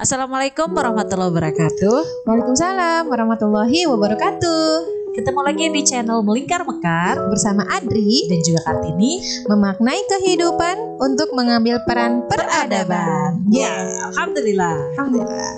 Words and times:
Assalamualaikum 0.00 0.72
warahmatullahi 0.72 1.28
wabarakatuh. 1.28 2.24
Waalaikumsalam 2.24 3.04
warahmatullahi 3.04 3.84
wabarakatuh. 3.84 4.64
Ketemu 5.12 5.40
lagi 5.44 5.66
di 5.68 5.82
channel 5.84 6.24
Melingkar 6.24 6.64
Mekar 6.64 7.20
Bersama 7.28 7.68
Adri 7.68 8.24
dan 8.32 8.40
juga 8.40 8.64
Kartini. 8.64 9.20
memaknai 9.44 10.00
kehidupan 10.08 10.96
untuk 11.04 11.36
mengambil 11.36 11.84
peran 11.84 12.24
peradaban. 12.32 13.44
Ya, 13.52 13.76
alhamdulillah. 14.08 14.72
Alhamdulillah. 14.96 15.52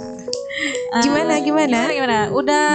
Eh, 0.91 1.03
Gimana, 1.07 1.39
gimana? 1.39 1.79
Gimana 1.87 1.95
gimana? 1.95 2.19
Udah 2.35 2.67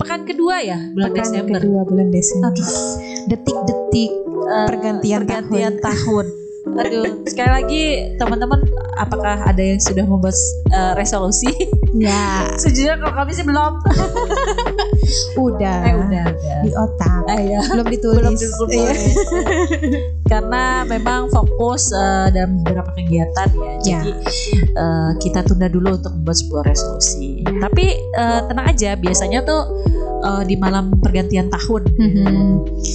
pekan 0.00 0.24
kedua 0.24 0.64
ya 0.64 0.80
bulan 0.96 1.12
Pekan 1.12 1.24
Desember. 1.28 1.60
kedua 1.60 1.80
bulan 1.84 2.08
Desember. 2.08 2.52
Detik-detik 3.28 4.10
eh, 4.24 4.66
Pergantian 4.72 5.20
pergantian 5.28 5.74
tahun. 5.84 6.39
Aduh, 6.80 7.04
sekali 7.24 7.50
lagi 7.50 7.82
teman-teman 8.16 8.60
apakah 8.96 9.42
ada 9.42 9.58
yang 9.58 9.78
sudah 9.78 10.02
membuat 10.02 10.36
eh, 10.68 10.92
resolusi? 10.94 11.50
ya 11.92 12.46
Sejujurnya 12.62 12.96
kalau 12.98 13.14
kami 13.16 13.32
sih 13.32 13.42
belum. 13.42 13.72
udah, 15.40 15.78
Eh 15.82 15.94
udah, 15.96 16.24
udah. 16.28 16.58
di 16.62 16.70
otak. 16.72 17.22
Eh, 17.28 17.42
ya. 17.50 17.60
Belum 17.66 17.86
ditulis. 17.90 18.22
belum 18.22 18.34
ditulis 18.36 18.70
Iya. 18.70 18.94
karena 20.24 20.64
memang 20.84 21.26
fokus 21.28 21.90
eh, 21.90 22.30
dalam 22.30 22.62
beberapa 22.62 22.94
kegiatan 22.94 23.48
ya 23.50 23.72
Ya. 23.82 23.98
jadi 23.98 24.10
eh, 24.70 25.10
kita 25.18 25.42
tunda 25.42 25.66
dulu 25.66 25.90
untuk 25.92 26.12
membuat 26.12 26.38
sebuah 26.38 26.62
resolusi 26.64 27.42
tapi 27.58 27.86
eh, 27.92 28.40
tenang 28.46 28.66
aja 28.68 28.94
biasanya 28.94 29.42
tuh 29.42 29.62
eh, 30.20 30.42
di 30.44 30.54
malam 30.54 30.92
pergantian 30.94 31.48
tahun 31.48 31.82
Mhm. 31.90 32.46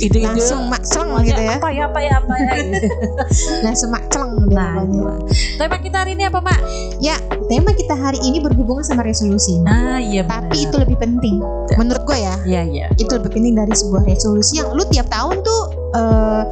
ide-ide 0.01 0.29
Langsung 0.29 0.67
makceleng 0.67 1.09
semuanya 1.11 1.27
gitu 1.27 1.41
ya. 1.41 1.53
apa 1.55 1.69
ya 1.69 1.83
apa 1.85 1.99
ya 1.99 2.13
apa 2.17 2.33
ya 2.35 2.51
gitu. 2.61 2.87
Langsung 3.65 3.89
makceleng 3.89 4.33
dia 4.45 4.55
nah 4.55 4.73
itulah. 4.79 5.17
tema 5.55 5.77
kita 5.77 5.97
hari 5.97 6.11
ini 6.13 6.23
apa 6.23 6.39
mak 6.39 6.59
Ya, 6.97 7.19
tema 7.45 7.69
kita 7.71 7.93
hari 7.93 8.17
ini 8.19 8.39
berhubungan 8.39 8.81
sama 8.81 9.03
resolusi. 9.03 9.59
ah 9.63 9.97
iya 9.97 10.23
Tapi 10.23 10.63
itu 10.63 10.75
lebih 10.75 10.95
penting. 10.95 11.37
Menurut 11.75 12.01
gue 12.03 12.17
ya, 12.17 12.35
iya 12.43 12.61
iya 12.63 12.85
itu 12.95 13.11
lebih 13.11 13.29
penting 13.31 13.53
dari 13.53 13.73
sebuah 13.73 14.03
resolusi 14.03 14.57
yang 14.57 14.71
lu 14.71 14.81
tiap 14.87 15.05
tahun 15.07 15.41
tuh 15.41 15.61
eh, 15.91 16.43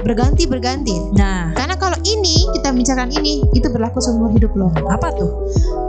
berganti 0.00 0.44
berganti. 0.44 0.96
nah 1.12 1.52
Karena 1.52 1.76
kalau 1.80 1.96
ini 2.04 2.44
kita 2.52 2.70
bicarakan 2.70 3.10
ini 3.16 3.40
itu 3.56 3.66
berlaku 3.72 3.98
seumur 3.98 4.28
hidup 4.30 4.52
lo. 4.54 4.68
apa 4.86 5.08
tuh 5.16 5.32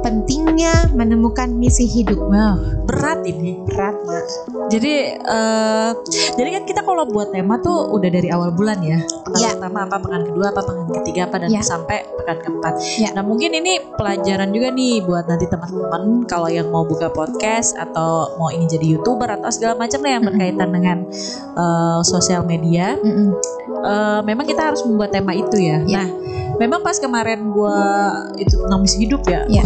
Pentingnya 0.02 0.89
menemukan 0.98 1.53
misi 1.53 1.86
hidup. 1.86 2.17
Wah, 2.17 2.58
berat 2.89 3.22
ini 3.22 3.61
Berat 3.70 3.94
mak. 4.02 4.25
Jadi 4.73 5.14
eh 5.14 5.92
jadi 6.33 6.50
kan 6.58 6.64
kita 6.66 6.81
kalau 6.81 7.06
buat 7.06 7.30
tema 7.30 7.61
tuh 7.61 7.94
udah 7.94 8.09
dari 8.09 8.31
awal 8.33 8.50
bulan 8.56 8.81
ya. 8.81 8.98
Pekan 9.28 9.39
Ya. 9.42 9.50
pertama 9.53 9.86
apa, 9.86 10.02
pekan 10.02 10.22
kedua 10.25 10.45
apa, 10.50 10.61
pekan 10.66 10.86
ketiga 11.02 11.22
apa 11.30 11.36
dan 11.45 11.50
Ya. 11.53 11.61
sampai 11.61 12.02
pekan 12.17 12.38
keempat. 12.42 12.73
Ya. 12.98 13.09
Nah, 13.14 13.22
mungkin 13.22 13.53
ini 13.53 13.78
pelajaran 13.94 14.50
juga 14.50 14.73
nih 14.73 15.05
buat 15.05 15.30
nanti 15.30 15.45
teman-teman 15.45 16.26
kalau 16.26 16.50
yang 16.50 16.67
mau 16.73 16.81
buka 16.81 17.14
podcast 17.14 17.78
atau 17.78 18.33
mau 18.42 18.50
ini 18.50 18.66
jadi 18.66 18.98
YouTuber 18.98 19.28
atau 19.38 19.50
segala 19.53 19.78
macam 19.78 20.02
lah 20.02 20.11
yang 20.17 20.23
berkaitan 20.26 20.70
dengan 20.73 20.98
eh, 21.53 22.00
sosial 22.02 22.42
media. 22.42 22.98
Mm-mm. 22.98 23.38
Eh, 23.81 24.20
memang 24.26 24.45
kita 24.45 24.73
harus 24.73 24.81
membuat 24.86 25.14
tema 25.14 25.33
itu 25.33 25.58
ya. 25.61 25.81
Ya. 25.92 26.03
Nah, 26.03 26.08
memang 26.56 26.80
pas 26.81 26.95
kemarin 26.95 27.52
gua 27.52 27.75
itu 28.39 28.56
tentang 28.56 28.80
misi 28.80 29.03
hidup 29.03 29.28
ya. 29.28 29.44
Ya. 29.52 29.66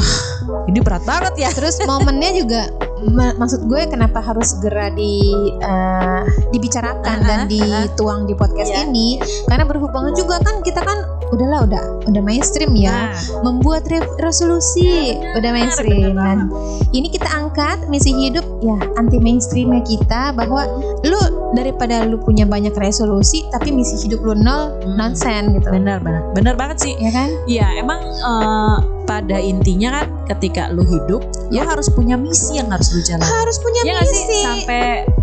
wah, 0.49 0.65
ini 0.65 0.81
berat 0.81 1.05
banget 1.05 1.33
ya. 1.37 1.49
Terus 1.53 1.77
momennya 1.85 2.31
juga 2.33 2.61
ma- 3.05 3.35
maksud 3.35 3.69
gue 3.69 3.81
kenapa 3.85 4.17
harus 4.17 4.57
segera 4.57 4.89
di 4.89 5.21
eh, 5.61 6.21
dibicarakan 6.49 7.03
Uh-huh, 7.15 7.27
dan 7.27 7.39
dituang 7.45 8.25
di 8.25 8.33
podcast 8.33 8.73
Ya. 8.73 8.83
ini 8.83 9.21
karena 9.45 9.63
berhubungan 9.63 10.11
juga 10.17 10.41
kan 10.41 10.59
kita 10.61 10.81
kan 10.81 11.14
udahlah 11.27 11.65
udah 11.65 11.81
udah 12.05 12.21
mainstream 12.21 12.73
ya 12.73 13.09
Nah, 13.09 13.17
membuat 13.43 13.85
re- 13.85 14.05
resolusi 14.19 15.15
udah 15.33 15.51
mainstream 15.51 16.13
dan 16.13 16.47
ini 16.91 17.07
kita 17.07 17.25
angkat 17.27 17.85
misi 17.85 18.11
hidup 18.11 18.45
ya 18.59 18.77
anti 18.95 19.17
mainstreamnya 19.17 19.81
kita 19.81 20.31
bahwa 20.31 20.65
lu 21.01 21.17
daripada 21.53 22.03
lu 22.03 22.17
punya 22.17 22.43
banyak 22.43 22.73
resolusi 22.73 23.41
tapi 23.49 23.69
misi 23.69 23.97
hidup 23.99 24.21
lu 24.21 24.33
nol 24.33 24.77
Hmm. 24.77 24.95
nonsen 24.95 25.53
gitu 25.53 25.67
benar 25.67 25.99
benar. 25.99 26.21
Benar 26.31 26.55
banget 26.55 26.77
sih. 26.79 26.93
ya 26.95 27.09
kan 27.09 27.29
Iya, 27.45 27.67
emang 27.77 28.01
eh, 28.01 28.77
pada 29.03 29.37
intinya 29.37 29.89
kan 29.93 30.05
ketika 30.27 30.67
lu 30.69 30.81
hidup, 30.81 31.21
lu 31.47 31.53
Ya. 31.53 31.63
harus 31.63 31.87
punya 31.87 32.15
misi 32.15 32.55
yang 32.55 32.67
harus 32.67 32.89
lu 32.89 33.01
jalan. 33.01 33.21
harus 33.21 33.57
punya 33.57 33.81
Ya 33.83 33.91
nggak 33.93 34.07
sih? 34.07 34.23
misi 34.23 34.39
Sampai 34.41 34.81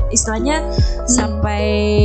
istilahnya 0.08 0.56
Hmm. 0.62 1.08
sampai 1.08 1.62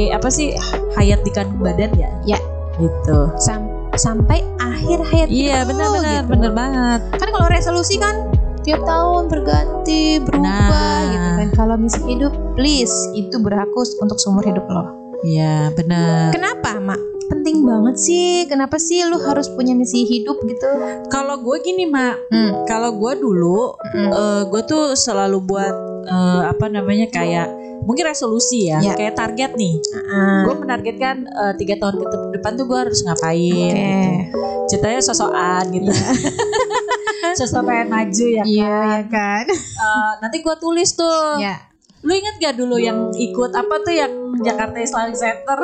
apa 0.10 0.28
sih 0.28 0.54
hayat 0.94 1.22
di 1.22 1.32
kandung 1.32 1.60
badan 1.60 1.92
ya? 1.94 2.10
Ya. 2.26 2.40
Gitu. 2.78 3.18
Sam- 3.38 3.67
sampai 3.98 4.40
akhir 4.58 5.00
hayat 5.04 5.28
Iya, 5.28 5.58
benar-benar, 5.64 6.22
gitu. 6.22 6.32
benar 6.32 6.52
banget. 6.54 7.00
kan 7.14 7.30
kalau 7.30 7.48
resolusi 7.48 7.96
kan 7.98 8.16
tiap 8.60 8.84
tahun 8.84 9.28
berganti 9.28 10.02
berubah 10.20 10.44
Nah. 10.44 11.02
gitu 11.10 11.30
kan 11.36 11.48
kalau 11.54 11.76
misi 11.76 12.02
hidup 12.06 12.34
please 12.54 12.92
itu 13.14 13.36
berlaku 13.38 13.80
untuk 13.98 14.18
seumur 14.18 14.44
hidup 14.44 14.64
lo 14.66 14.84
Iya, 15.20 15.74
benar. 15.74 16.30
kenapa 16.30 16.78
mak 16.78 17.00
penting 17.28 17.60
banget 17.62 17.96
sih 17.98 18.28
kenapa 18.46 18.78
sih 18.78 19.04
lu 19.04 19.20
harus 19.20 19.50
punya 19.50 19.74
misi 19.74 20.06
hidup 20.06 20.38
gitu 20.42 20.70
Kalau 21.08 21.36
gue 21.38 21.58
gini, 21.60 21.84
Mak. 21.86 22.16
hmm. 22.30 22.52
Kalau 22.64 22.94
gue 22.94 23.14
dulu, 23.18 23.74
Hmm. 23.88 24.10
eh, 24.10 24.42
gue 24.46 24.62
tuh 24.64 24.94
selalu 24.94 25.42
buat 25.42 25.76
eh, 26.06 26.42
apa 26.46 26.66
namanya 26.68 27.10
kayak 27.10 27.52
mungkin 27.88 28.04
resolusi 28.06 28.68
ya, 28.68 28.84
Ya. 28.84 28.94
kayak 28.94 29.16
target 29.16 29.56
nih. 29.56 29.80
Ah, 30.06 30.44
Gue 30.44 30.56
menargetkan 30.60 31.24
eh, 31.24 31.54
tiga 31.56 31.80
tahun 31.80 31.96
ke 31.98 32.06
depan 32.36 32.52
tuh 32.54 32.66
gue 32.66 32.78
harus 32.78 33.00
ngapain. 33.02 33.72
Oke. 33.72 33.88
gitu. 34.28 34.44
ceritanya 34.68 35.00
sosokan 35.00 35.64
gitu 35.72 35.88
sosok 37.40 37.64
pengen 37.66 37.88
maju 37.88 38.26
ya 38.28 38.42
kan 38.42 38.46
Iya, 38.46 38.68
ya 38.68 39.02
kan? 39.08 39.46
Eh, 39.48 40.12
nanti 40.20 40.38
gua 40.42 40.56
tulis 40.58 40.92
tuh 40.92 41.40
Ya. 41.40 41.56
lu 42.00 42.12
inget 42.12 42.36
gak 42.38 42.56
dulu 42.56 42.76
yang 42.76 43.10
ikut 43.12 43.52
apa 43.52 43.76
tuh 43.80 43.90
yang 43.92 44.12
Jakarta 44.38 44.78
Islamic 44.78 45.16
Center 45.16 45.60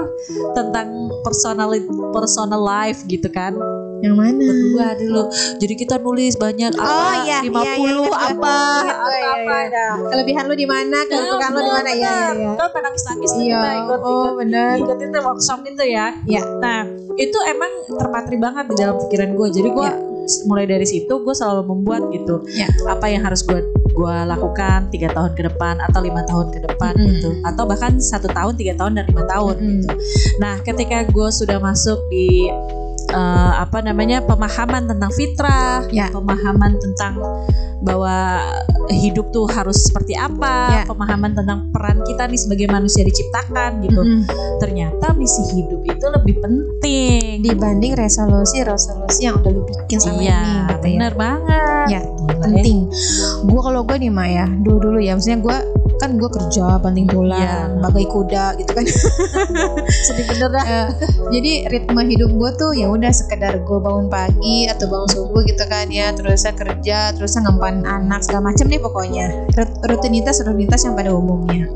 tentang 0.53 0.87
personal 1.21 1.69
personal 2.09 2.59
life 2.59 3.05
gitu 3.05 3.27
kan 3.27 3.53
Yang 4.03 4.15
mana? 4.15 4.43
berdua 4.43 4.87
dulu 4.99 5.21
jadi 5.57 5.73
kita 5.73 5.95
nulis 5.97 6.35
banyak 6.35 6.71
apa 6.75 6.83
Oh, 6.83 7.13
iya, 7.23 7.39
50 7.39 7.55
iya, 7.55 7.73
iya, 7.73 7.87
iya. 7.87 8.03
apa 8.11 8.55
Ingat 8.75 8.83
gue, 8.83 8.91
apa 8.91 9.15
iya, 9.15 9.31
apa 9.31 9.39
iya. 9.39 9.63
ada 9.63 9.85
Kelebihan 10.11 10.43
lu 10.43 10.55
di 10.55 10.67
mana? 10.67 10.97
Kekurangan 11.03 11.51
lu 11.51 11.61
di 11.61 11.71
mana? 11.71 11.89
Ya, 11.89 11.95
ya, 11.95 12.17
ya. 12.35 12.51
kan 12.53 12.67
penangis 12.69 13.03
nangis 13.05 13.31
tuh 13.31 13.41
Iya. 13.41 13.55
kita 13.55 13.69
ikut 13.79 13.99
Oh, 13.99 14.11
ikut 14.11 14.33
bener. 14.37 14.71
ikut 14.77 14.97
itu 14.99 15.17
workshop 15.17 15.59
itu 15.63 15.83
ya 15.85 16.07
Iya. 16.23 16.41
nah 16.59 16.79
itu 17.15 17.37
emang 17.45 17.71
terpatri 17.87 18.35
banget 18.35 18.65
di 18.67 18.75
dalam 18.75 18.95
pikiran 18.99 19.29
gue 19.33 19.47
jadi 19.53 19.69
gue 19.69 19.89
mulai 20.43 20.63
dari 20.63 20.83
situ 20.83 21.13
gue 21.13 21.31
selalu 21.33 21.63
membuat 21.65 22.07
gitu 22.09 22.43
Iya. 22.45 22.67
apa 22.85 23.07
yang 23.07 23.23
harus 23.23 23.39
gue 23.41 23.59
gue 23.85 24.15
lakukan 24.25 24.89
tiga 24.89 25.11
tahun 25.11 25.31
ke 25.31 25.45
depan 25.45 25.77
atau 25.79 26.01
lima 26.01 26.23
tahun 26.23 26.49
ke 26.49 26.59
depan 26.61 26.91
Mm-mm. 26.91 27.07
gitu 27.13 27.29
atau 27.43 27.63
bahkan 27.63 27.95
satu 27.95 28.25
tahun 28.27 28.55
tiga 28.55 28.73
tahun 28.73 28.97
dan 28.97 29.05
lima 29.05 29.23
tahun 29.23 29.55
Mm-mm. 29.55 29.69
gitu 29.79 29.87
nah 30.39 30.57
ketika 30.59 31.05
gue 31.05 31.29
sudah 31.29 31.55
masuk 31.57 32.01
di 32.09 32.49
eh, 33.09 33.51
apa 33.59 33.81
namanya 33.81 34.23
pemahaman 34.23 34.87
tentang 34.87 35.11
fitrah 35.11 35.83
Ya. 35.89 36.07
pemahaman 36.09 36.77
tentang 36.77 37.19
bahwa 37.83 38.39
hidup 38.87 39.27
tuh 39.29 39.43
harus 39.47 39.75
seperti 39.83 40.15
apa 40.15 40.83
Ya. 40.83 40.83
pemahaman 40.87 41.35
tentang 41.35 41.67
peran 41.69 41.99
kita 42.03 42.27
nih 42.27 42.39
sebagai 42.39 42.67
manusia 42.71 43.03
diciptakan 43.03 43.83
gitu 43.83 43.99
Mm-mm. 43.99 44.23
ternyata 44.59 45.11
misi 45.13 45.43
hidup 45.51 45.83
itu 45.83 46.05
lebih 46.09 46.39
penting. 46.39 47.43
Dibanding 47.43 47.93
resolusi-resolusi 47.95 49.19
yang 49.21 49.39
udah 49.39 49.51
lu 49.51 49.61
bikin 49.67 49.99
sama 49.99 50.19
iya, 50.19 50.39
ini 50.39 50.51
gitu 50.53 50.71
ya. 50.71 50.79
bener 50.79 51.13
banget. 51.15 51.85
Ya, 51.91 52.01
Gila, 52.03 52.39
penting. 52.43 52.77
Gue 53.43 53.61
kalau 53.61 53.81
gue 53.83 53.97
nih 53.99 54.11
Mak 54.11 54.27
ya, 54.29 54.45
dulu 54.47 54.77
dulu 54.79 54.99
ya, 54.99 55.11
maksudnya 55.15 55.39
gue 55.39 55.57
kan 56.03 56.11
gue 56.13 56.27
kerja 56.27 56.75
banting 56.77 57.07
tulang, 57.07 57.39
Iya. 57.39 57.79
bagai 57.79 58.05
kuda 58.05 58.45
gitu 58.59 58.71
kan. 58.71 58.83
ya. 58.83 58.95
Sedih 60.05 60.25
bener 60.27 60.49
dah. 60.51 60.65
Eh, 60.65 60.87
jadi 61.31 61.51
ritme 61.69 62.03
hidup 62.03 62.29
gue 62.29 62.51
tuh 62.53 62.71
ya 62.73 62.87
udah 62.87 63.09
sekedar 63.09 63.55
gue 63.57 63.79
bangun 63.79 64.07
pagi 64.07 64.67
atau 64.67 64.85
bangun 64.85 65.09
subuh 65.09 65.41
gitu 65.41 65.63
kan 65.63 65.87
ya, 65.87 66.11
terus 66.11 66.43
saya 66.43 66.51
kerja, 66.53 67.15
terus 67.15 67.31
saya 67.31 67.47
ngempan 67.47 67.81
anak 67.81 68.19
segala 68.21 68.51
macem 68.51 68.67
deh 68.67 68.77
pokoknya. 68.77 69.47
Rut- 69.53 69.79
Rutinitas 69.85 70.39
rutinitas 70.39 70.83
yang 70.83 70.93
pada 70.93 71.09
umumnya. 71.09 71.71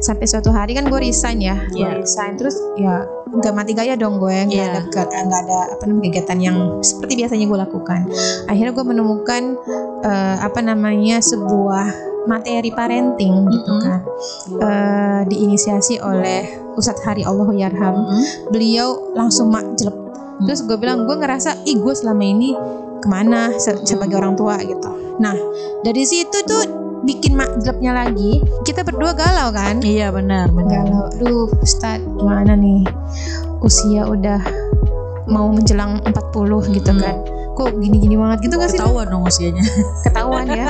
Sampai 0.00 0.24
suatu 0.24 0.50
hari 0.50 0.72
kan 0.72 0.84
gue 0.84 1.00
resign 1.00 1.40
ya, 1.40 1.56
gue 1.66 1.80
Iya. 1.80 1.96
resign 1.96 2.36
terus 2.36 2.54
ya 2.76 3.00
nggak 3.30 3.54
mati 3.54 3.72
gaya 3.72 3.94
dong 3.94 4.18
gue 4.18 4.34
nggak 4.42 4.50
Iya. 4.52 4.68
ada 4.68 4.80
ke- 4.84 5.06
nggak 5.06 5.40
ada 5.46 5.58
apa 5.70 5.82
namanya 5.86 6.04
kegiatan 6.10 6.38
yang 6.42 6.56
seperti 6.80 7.14
biasanya 7.16 7.46
gue 7.46 7.58
lakukan. 7.60 8.00
Akhirnya 8.44 8.72
gue 8.72 8.84
menemukan 8.84 9.42
eh, 10.00 10.36
apa 10.40 10.60
namanya 10.60 11.22
sebuah 11.22 12.09
materi 12.24 12.68
parenting 12.68 13.46
gitu 13.46 13.70
Mm-mm. 13.70 13.80
kan. 13.80 14.00
Eh, 14.56 15.20
diinisiasi 15.26 15.98
oleh 15.98 16.46
Ustadz 16.74 17.00
Hari 17.00 17.22
Allah 17.22 17.48
Yarham. 17.50 17.94
Mm-mm. 17.96 18.22
beliau 18.48 19.12
langsung 19.12 19.48
mak 19.48 19.76
jelek. 19.76 19.96
Terus 20.40 20.64
gue 20.64 20.74
bilang 20.74 21.04
gue 21.04 21.14
ngerasa 21.14 21.64
ih 21.64 21.76
gue 21.76 21.92
selama 21.92 22.24
ini 22.24 22.56
ke 22.98 23.06
mana 23.06 23.52
se- 23.54 23.84
sebagai 23.84 24.16
orang 24.16 24.34
tua 24.34 24.56
gitu. 24.56 24.88
Nah 25.16 25.36
dari 25.80 26.02
situ 26.02 26.32
tuh 26.44 26.64
bikin 27.00 27.32
mak 27.32 27.60
jeleknya 27.60 27.92
lagi 27.94 28.40
kita 28.62 28.80
berdua 28.80 29.12
galau 29.12 29.52
kan? 29.52 29.80
Iya 29.80 30.08
benar 30.10 30.48
benar. 30.48 30.84
galau. 30.84 31.04
Aduh 31.14 31.48
Ustadz 31.60 32.04
gimana 32.04 32.52
nih? 32.52 32.84
Usia 33.60 34.04
udah 34.04 34.40
mau 35.28 35.46
menjelang 35.46 36.00
40 36.02 36.74
gitu 36.74 36.90
kan 36.96 37.16
kok 37.52 37.70
gini-gini 37.76 38.14
banget 38.14 38.46
gitu 38.46 38.54
gak 38.56 38.70
sih 38.70 38.78
Ketahuan 38.78 39.06
dong 39.08 39.22
usianya. 39.24 39.64
ketahuan 40.06 40.46
ya. 40.48 40.68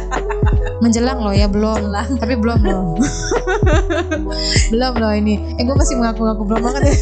Menjelang 0.81 1.21
loh 1.21 1.31
ya 1.31 1.47
belum. 1.47 1.93
Tapi 2.17 2.35
belum 2.35 2.61
loh. 2.62 2.97
Belum 4.73 4.93
loh 4.97 5.12
ini. 5.12 5.55
Eh 5.59 5.62
gue 5.62 5.77
masih 5.77 5.99
mengaku-ngaku 5.99 6.43
belum 6.47 6.62
banget 6.65 6.82
ya. 6.88 6.97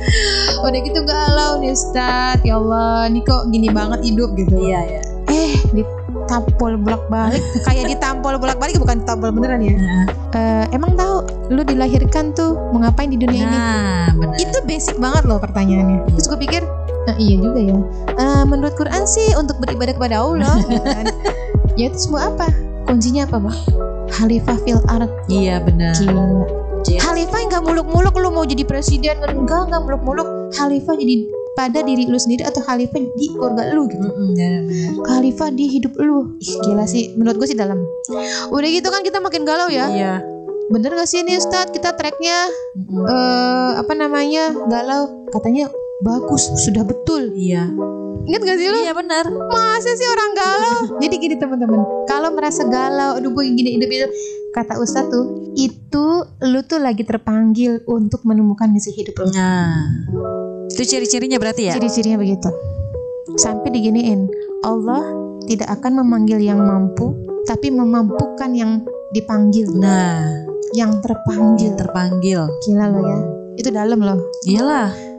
Udah 0.66 0.80
gitu 0.80 1.00
galau 1.04 1.60
nih 1.60 1.74
Ustaz. 1.74 2.40
Ya 2.42 2.56
Allah 2.56 3.10
ini 3.10 3.20
kok 3.22 3.50
gini 3.50 3.68
banget 3.68 4.00
hidup 4.02 4.32
gitu. 4.34 4.54
Iya 4.56 4.80
ya. 4.98 5.02
eh 5.28 5.52
ditampol 5.72 6.76
bolak-balik. 6.76 7.40
Kayak 7.64 7.88
ditampol 7.90 8.36
bolak-balik 8.36 8.76
bukan 8.78 9.00
ditampol 9.02 9.30
beneran 9.32 9.60
ya? 9.60 9.74
Nah, 9.76 10.06
Eh, 10.32 10.64
emang 10.72 10.96
tahu 10.96 11.20
lu 11.52 11.60
dilahirkan 11.60 12.32
tuh 12.32 12.56
mau 12.72 12.80
ngapain 12.80 13.12
di 13.12 13.20
dunia 13.20 13.44
ini? 13.44 13.52
Nah 13.52 14.08
benar. 14.16 14.36
itu 14.40 14.58
basic 14.64 14.96
banget 14.96 15.28
loh 15.28 15.36
pertanyaannya. 15.36 16.08
Terus 16.16 16.26
gue 16.26 16.38
pikir 16.40 16.62
"Eh, 17.04 17.16
iya 17.18 17.36
juga 17.36 17.60
ya 17.60 17.76
Eh, 18.12 18.42
menurut 18.44 18.74
Quran 18.74 19.02
sih 19.04 19.34
untuk 19.34 19.58
beribadah 19.58 19.92
kepada 19.92 20.16
Allah 20.18 20.54
gitu 20.60 20.80
kan. 20.80 21.06
ya 21.80 21.88
itu 21.88 21.98
semua 22.00 22.28
apa 22.28 22.46
kuncinya 22.84 23.24
apa 23.24 23.40
bang 23.40 23.58
Khalifah 24.10 24.56
fil 24.60 24.80
ard 24.86 25.08
Iya 25.26 25.58
benar. 25.58 25.96
Gila. 25.96 26.24
Iya. 26.84 26.98
Khalifah 27.00 27.40
nggak 27.46 27.62
muluk-muluk 27.62 28.14
lu 28.14 28.28
mau 28.28 28.42
jadi 28.42 28.62
presiden 28.62 29.16
enggak 29.22 29.70
nggak 29.70 29.82
muluk-muluk 29.82 30.26
Khalifah 30.52 30.92
jadi 30.92 31.14
pada 31.52 31.80
diri 31.80 32.04
lu 32.04 32.16
sendiri 32.16 32.42
atau 32.42 32.60
Khalifah 32.60 32.98
di 33.08 33.26
keluarga 33.30 33.70
lu 33.70 33.86
gitu 33.86 34.02
Mm-mm, 34.02 34.34
ya, 34.34 34.48
benar. 34.60 34.90
Khalifah 35.02 35.48
di 35.50 35.64
hidup 35.68 35.94
lu 35.96 36.34
Ih 36.38 36.56
gila 36.60 36.84
sih 36.84 37.14
menurut 37.14 37.38
gue 37.38 37.46
sih 37.46 37.56
dalam 37.56 37.80
Udah 38.48 38.68
gitu 38.68 38.88
kan 38.88 39.00
kita 39.00 39.18
makin 39.18 39.42
galau 39.42 39.68
ya 39.68 39.86
Iya. 39.88 40.14
Bener 40.68 40.90
gak 40.90 41.04
sih 41.04 41.20
ini 41.20 41.36
Ustadz 41.36 41.70
kita 41.70 41.92
tracknya 41.92 42.48
Mm-mm. 42.74 43.04
eh 43.04 43.70
Apa 43.78 43.92
namanya 43.92 44.50
galau 44.64 45.28
Katanya 45.28 45.68
bagus 46.02 46.50
sudah 46.58 46.82
betul 46.82 47.30
Iya. 47.32 47.70
Ingat 48.22 48.40
gak 48.40 48.54
sih 48.54 48.68
lu 48.70 48.78
Iya 48.86 48.94
benar. 48.94 49.24
Masa 49.26 49.90
sih 49.98 50.06
orang 50.06 50.30
galau 50.30 50.78
Jadi 51.02 51.14
gini 51.18 51.34
teman-teman 51.34 52.06
Kalau 52.06 52.30
merasa 52.30 52.62
galau 52.62 53.18
Aduh 53.18 53.34
gue 53.34 53.44
gini 53.50 53.74
hidup 53.74 53.90
hidup 53.90 54.10
Kata 54.54 54.78
Ustadz 54.78 55.10
tuh 55.10 55.24
Itu 55.58 56.22
lu 56.46 56.62
tuh 56.62 56.78
lagi 56.78 57.02
terpanggil 57.02 57.82
Untuk 57.82 58.22
menemukan 58.22 58.70
misi 58.70 58.94
hidup 58.94 59.18
lu 59.18 59.26
Nah. 59.34 60.06
Itu 60.70 60.86
ciri-cirinya 60.86 61.42
berarti 61.42 61.66
ya? 61.66 61.74
Ciri-cirinya 61.74 62.22
begitu 62.22 62.46
Sampai 63.34 63.74
diginiin 63.74 64.30
Allah 64.62 65.02
tidak 65.50 65.82
akan 65.82 66.06
memanggil 66.06 66.38
yang 66.38 66.62
mampu 66.62 67.10
Tapi 67.42 67.74
memampukan 67.74 68.54
yang 68.54 68.86
dipanggil 69.10 69.66
Nah, 69.74 70.22
Yang 70.78 71.02
terpanggil 71.02 71.74
yang 71.74 71.78
terpanggil. 71.80 72.40
Gila 72.62 72.86
lo 72.86 73.00
ya 73.02 73.18
Itu 73.58 73.74
dalam 73.74 73.98
loh 73.98 74.22
Iyalah. 74.46 75.11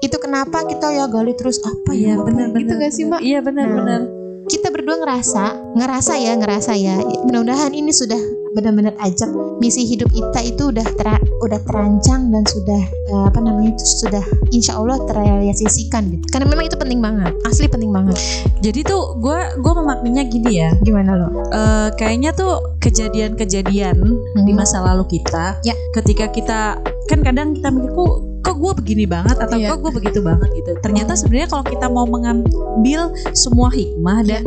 Itu 0.00 0.16
kenapa 0.16 0.64
kita 0.64 0.90
ya 0.90 1.04
gali 1.06 1.32
terus 1.32 1.60
Apa 1.60 1.92
Iya 1.92 2.14
ya 2.14 2.14
benar 2.18 2.46
Gitu 2.50 2.56
benar. 2.66 2.76
gak 2.78 2.92
sih 2.92 3.04
mbak 3.04 3.20
Iya 3.20 3.38
benar 3.40 3.66
Nah. 3.66 3.76
benar. 3.76 4.02
kita 4.42 4.66
berdua 4.66 4.98
ngerasa 4.98 5.44
ngerasa 5.78 6.18
ya 6.18 6.34
ngerasa 6.34 6.74
ya 6.74 6.98
mudah-mudahan 7.22 7.70
ini 7.70 7.94
sudah 7.94 8.18
benar-benar 8.50 8.98
ajak 8.98 9.30
misi 9.56 9.86
hidup 9.86 10.10
kita 10.10 10.42
itu 10.42 10.74
udah 10.74 10.82
ter, 10.90 11.06
udah 11.38 11.60
terancang 11.62 12.34
dan 12.34 12.42
sudah 12.44 12.82
eh, 12.82 13.24
apa 13.24 13.38
namanya 13.38 13.70
itu 13.70 13.84
sudah 14.02 14.18
insya 14.50 14.74
Allah 14.74 14.98
terrealisasikan 15.06 16.02
gitu 16.10 16.24
karena 16.28 16.50
memang 16.50 16.66
itu 16.66 16.74
penting 16.74 16.98
banget 16.98 17.30
asli 17.44 17.70
penting 17.70 17.94
banget 17.94 18.18
Jadi 18.58 18.82
tuh 18.82 19.14
gue 19.16 19.38
gue 19.56 19.72
memaknainya 19.72 20.24
gini 20.26 20.52
ya. 20.58 20.74
gimana 20.80 21.14
lo 21.14 21.28
Eh, 21.46 21.88
kayaknya 21.94 22.30
tuh 22.32 22.58
kejadian-kejadian 22.80 24.02
di 24.40 24.52
masa 24.52 24.82
lalu 24.82 25.06
kita. 25.12 25.58
Ya. 25.60 25.78
Ketika 25.92 26.26
kita 26.28 26.60
kan 27.06 27.18
kadang 27.20 27.54
kita 27.54 27.70
mikir 27.70 27.90
kok 27.90 28.14
kok 28.40 28.56
gue 28.56 28.72
begini 28.74 29.04
banget 29.04 29.36
atau 29.36 29.54
Iya. 29.54 29.68
kok 29.68 29.78
gue 29.80 29.92
begitu 29.94 30.20
banget 30.20 30.48
gitu. 30.54 30.72
Ternyata 30.80 31.12
sebenarnya 31.12 31.48
kalau 31.48 31.64
kita 31.64 31.86
mau 31.86 32.04
mengambil 32.04 33.00
semua 33.32 33.68
hikmah 33.68 34.24
dan 34.24 34.42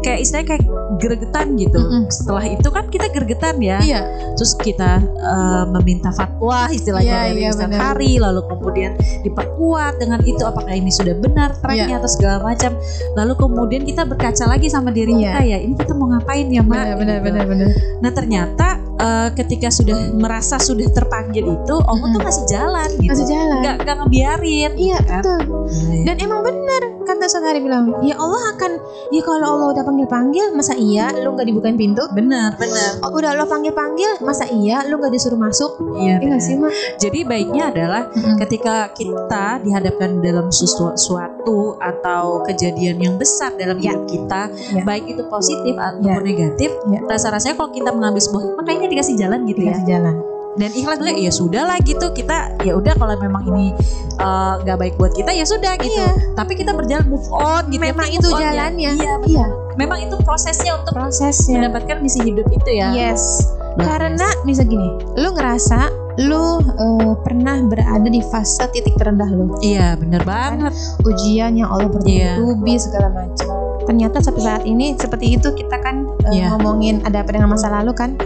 kayak 0.00 0.22
istilahnya 0.22 0.48
kayak 0.50 0.64
gregetan 0.96 1.46
gitu. 1.54 1.74
Mm-mm. 1.76 2.06
Setelah 2.08 2.44
itu 2.46 2.68
kan 2.68 2.84
kita 2.86 3.06
gregetan 3.08 3.58
ya. 3.58 3.78
iya 3.80 4.00
Terus 4.34 4.54
kita 4.56 5.02
eh, 5.02 5.64
meminta 5.68 6.10
fatwa 6.10 6.66
istilahnya 6.68 7.02
Iya, 7.04 7.28
dari 7.28 7.40
iya, 7.40 7.50
Ustaz 7.50 7.66
benar. 7.66 7.80
Hari 7.90 8.10
lalu 8.16 8.40
kemudian 8.46 8.92
diperkuat 9.22 9.94
dengan 9.98 10.20
itu 10.22 10.42
apakah 10.42 10.70
ini 10.70 10.88
sudah 10.88 11.14
benar 11.16 11.58
tracknya 11.58 11.98
atau 11.98 12.10
segala 12.10 12.38
macam. 12.40 12.78
Lalu 13.14 13.32
kemudian 13.34 13.82
kita 13.82 14.02
berkaca 14.04 14.44
lagi 14.46 14.68
sama 14.68 14.88
diri 14.88 15.10
Iya. 15.12 15.34
kita 15.34 15.40
ya. 15.44 15.58
Ini 15.58 15.74
kita 15.74 15.92
mau 15.92 16.06
ngapain 16.08 16.46
ya, 16.48 16.62
Mbak? 16.62 16.70
benar 16.70 16.96
benar 16.96 17.16
Gitu. 17.16 17.26
benar 17.26 17.44
benar 17.46 17.68
Nah, 17.98 18.10
ternyata 18.12 18.66
eh, 19.04 19.28
ketika 19.34 19.68
sudah 19.68 20.10
merasa 20.12 20.56
sudah 20.58 20.88
terpanggil 20.88 21.44
itu, 21.44 21.76
Allah 21.78 22.06
tuh 22.06 22.16
Mm-mm. 22.16 22.24
masih 22.24 22.44
jalan 22.46 22.88
gitu. 22.96 23.10
masih 23.12 23.26
jalan 23.28 23.56
Nggak 23.60 23.74
nggak 23.80 23.96
ngebiarin. 24.00 24.70
iya 24.76 24.98
kan? 25.00 25.20
betul 25.20 25.42
Nah, 25.64 25.92
ya. 25.92 26.04
dan 26.04 26.16
emang 26.20 26.40
benar 26.42 26.82
kata 27.04 27.24
saudari 27.26 27.56
bilang 27.58 27.88
ya 28.00 28.16
Allah 28.16 28.52
akan 28.52 28.72
ya 29.10 29.20
kalau 29.20 29.46
Allah 29.50 29.68
udah 29.72 29.80
panggil 29.82 30.06
panggil 30.06 30.46
masa 30.52 30.72
iya 30.74 31.08
lu 31.14 31.32
nggak 31.32 31.46
dibukain 31.46 31.72
pintu 31.74 32.04
benar, 32.10 32.52
benar. 32.54 33.00
Oh, 33.00 33.12
udah 33.12 33.32
lo 33.32 33.44
panggil 33.44 33.72
panggil 33.72 34.20
masa 34.20 34.44
iya 34.46 34.84
lu 34.84 34.96
nggak 34.96 35.08
disuruh 35.10 35.36
masuk 35.36 35.76
Iya. 35.94 36.16
Iya 36.16 36.26
nggak 36.26 36.42
sih 36.42 36.54
mak 36.54 36.72
Jadi 36.96 37.18
baiknya 37.22 37.70
adalah 37.70 38.08
ketika 38.38 38.88
kita 38.90 39.60
dihadapkan 39.60 40.20
dalam 40.20 40.48
sesuatu 40.48 40.96
suatu 40.96 41.58
atau 41.76 42.40
kejadian 42.44 42.96
yang 42.98 43.14
besar 43.14 43.52
dalam 43.54 43.76
Ya. 43.76 43.92
hidup 43.92 44.04
kita, 44.06 44.42
Ya. 44.70 44.82
baik 44.82 45.04
itu 45.06 45.22
positif 45.26 45.74
ataupun 45.74 46.04
Ya. 46.08 46.20
negatif, 46.20 46.70
Ya. 46.86 47.00
rasa-rasanya 47.04 47.54
kalau 47.54 47.70
kita 47.70 47.90
mengambil 47.90 48.20
sebuah 48.20 48.42
hikmah 48.44 48.64
kayaknya 48.64 48.88
dikasih 48.94 49.14
jalan 49.16 49.42
gitu 49.44 49.60
ya. 49.60 49.74
dikasih 49.74 49.88
jalan 49.90 50.16
Dan 50.54 50.70
ikhlas 50.70 51.02
juga 51.02 51.10
ya 51.12 51.32
sudah 51.34 51.62
lah 51.66 51.82
gitu 51.82 52.14
kita 52.14 52.54
ya 52.62 52.72
udah 52.72 52.94
kalau 52.94 53.18
memang 53.18 53.42
ini 53.44 53.74
eh, 54.16 54.52
nggak 54.62 54.76
baik 54.78 54.94
buat 54.94 55.10
kita 55.10 55.34
ya 55.34 55.42
sudah 55.42 55.74
gitu. 55.76 55.90
Iya. 55.92 56.14
Tapi 56.32 56.54
kita 56.54 56.70
berjalan 56.70 57.10
move 57.10 57.26
on 57.28 57.66
gitu. 57.66 57.82
Memang 57.82 58.06
Move 58.06 58.16
itu 58.16 58.28
ya. 58.30 58.54
jalannya. 58.54 58.90
Iya, 58.94 59.14
iya 59.26 59.46
memang 59.74 59.98
itu 60.00 60.14
prosesnya 60.22 60.78
untuk 60.78 60.94
prosesnya 60.94 61.58
mendapatkan 61.58 61.98
misi 61.98 62.22
hidup 62.22 62.46
itu 62.46 62.70
ya. 62.70 62.94
yes 62.94 63.42
Luar 63.74 63.98
karena 63.98 64.30
bisa 64.46 64.62
gini 64.62 64.86
lu 65.18 65.34
ngerasa 65.34 65.90
lu 66.22 66.62
eh, 66.62 67.12
pernah 67.26 67.58
berada 67.66 68.06
di 68.06 68.22
fase 68.22 68.62
titik 68.70 68.94
terendah 68.94 69.26
lu 69.26 69.58
Iya 69.58 69.98
bener 69.98 70.22
banget. 70.22 70.70
ujian 71.02 71.58
yang 71.58 71.66
Allah 71.66 71.90
Iya. 72.06 72.38
bertubi 72.38 72.78
segala 72.78 73.10
macam 73.10 73.50
ternyata 73.84 74.18
sampai 74.18 74.42
saat 74.42 74.62
ini 74.64 74.96
seperti 74.96 75.36
itu 75.36 75.48
kita 75.52 75.76
kan 75.78 76.08
eh, 76.26 76.40
Iya. 76.40 76.56
ngomongin 76.56 77.04
ada 77.04 77.20
apa 77.20 77.30
dengan 77.30 77.52
masa 77.52 77.68
lalu 77.68 77.92
kan 77.92 78.16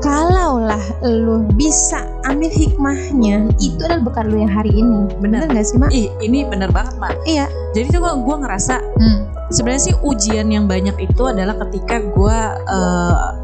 kalaulah 0.00 0.80
lu 1.02 1.46
bisa 1.54 2.02
ambil 2.24 2.50
hikmahnya 2.50 3.48
itu 3.56 3.78
adalah 3.80 4.02
bekal 4.02 4.26
lu 4.26 4.40
yang 4.40 4.50
hari 4.50 4.72
ini 4.72 5.06
Bener. 5.18 5.46
bener 5.46 5.54
gak 5.54 5.66
sih 5.66 5.76
mak 5.78 5.90
Ih 5.90 6.08
ini 6.20 6.44
bener 6.44 6.70
banget 6.70 6.94
mak. 6.96 7.14
iya 7.24 7.46
Jadi 7.74 7.90
tuh 7.90 8.00
gue 8.02 8.36
ngerasa 8.38 8.78
hmm. 8.78 9.18
sebenarnya 9.50 9.82
sih 9.82 9.94
ujian 10.00 10.46
yang 10.46 10.64
banyak 10.64 10.94
itu 10.96 11.22
adalah 11.24 11.58
ketika 11.66 11.98
gue 12.00 12.38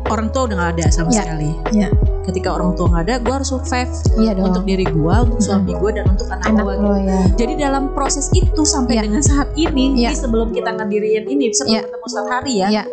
orang 0.06 0.28
tua 0.30 0.42
udah 0.46 0.56
nggak 0.56 0.72
ada 0.78 0.84
sama 0.90 1.10
Ya, 1.10 1.22
sekali. 1.22 1.50
ya. 1.70 1.88
Ketika 2.20 2.52
orang 2.52 2.76
tua 2.76 2.86
nggak 2.92 3.04
ada, 3.08 3.14
gue 3.18 3.32
harus 3.32 3.48
survive 3.48 3.90
iya 4.16 4.36
dong 4.36 4.52
untuk 4.52 4.64
diri 4.64 4.84
gue, 4.84 5.14
untuk 5.24 5.40
suami 5.40 5.72
gue 5.72 5.90
dan 5.90 6.04
untuk 6.06 6.28
anak, 6.28 6.46
anak 6.52 6.64
gue. 6.68 6.74
lo 6.76 6.94
ya 7.00 7.18
Jadi 7.34 7.52
dalam 7.56 7.84
proses 7.96 8.28
itu 8.30 8.62
sampai 8.62 9.00
Ya. 9.00 9.02
dengan 9.08 9.22
saat 9.24 9.48
ini, 9.56 9.96
Ya. 9.96 10.12
ini 10.12 10.16
sebelum 10.16 10.52
kita 10.52 10.70
ngediriin 10.76 11.24
ini, 11.26 11.48
sebelum 11.50 11.80
Ya. 11.80 11.82
ketemu 11.88 12.04
Ustadz 12.04 12.30
Hari 12.30 12.54
ya, 12.54 12.68
Iya. 12.68 12.84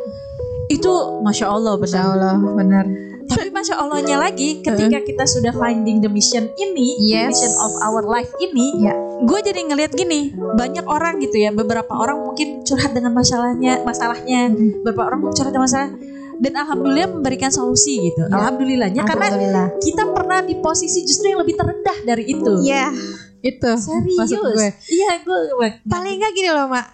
itu 0.69 0.91
masya 1.21 1.45
Allah 1.47 1.73
benar. 1.75 2.03
Allah 2.07 2.33
benar 2.55 2.85
Tapi 3.27 3.51
masya 3.51 3.75
Allahnya 3.75 4.23
lagi, 4.23 4.63
ketika 4.63 5.03
kita 5.03 5.27
sudah 5.27 5.51
finding 5.51 5.99
the 5.99 6.07
mission 6.07 6.47
ini, 6.55 6.95
the 6.95 7.11
Yes. 7.11 7.35
mission 7.35 7.51
of 7.59 7.75
our 7.83 7.99
life 7.99 8.31
ini, 8.39 8.79
Ya. 8.79 8.95
gue 9.19 9.39
jadi 9.43 9.67
ngelihat 9.67 9.91
gini, 9.91 10.31
banyak 10.31 10.87
orang 10.87 11.19
gitu 11.19 11.35
ya, 11.35 11.51
beberapa 11.51 11.91
orang 11.91 12.23
mungkin 12.23 12.63
curhat 12.63 12.95
dengan 12.95 13.11
masalahnya, 13.11 13.83
masalahnya, 13.83 14.47
beberapa 14.79 15.11
orang 15.11 15.27
curhat 15.35 15.51
dengan 15.51 15.67
masalah, 15.67 15.91
dan 16.37 16.53
alhamdulillah 16.55 17.09
memberikan 17.11 17.49
solusi 17.49 18.09
gitu. 18.09 18.25
Ya. 18.25 18.33
Alhamdulillahnya 18.33 19.01
karena 19.03 19.25
Alhamdulillah 19.27 19.67
kita 19.79 20.03
pernah 20.07 20.39
di 20.41 20.55
posisi 20.57 21.01
justru 21.01 21.29
yang 21.29 21.41
lebih 21.41 21.55
terendah 21.55 21.97
dari 22.03 22.23
itu. 22.25 22.51
Iya 22.61 22.89
itu 23.37 23.71
Serius. 23.77 24.27
gue 24.27 24.69
Iya, 24.89 25.11
gue 25.21 25.39
paling 25.85 26.15
nggak 26.17 26.33
gini 26.33 26.49
loh 26.49 26.67
mak 26.67 26.85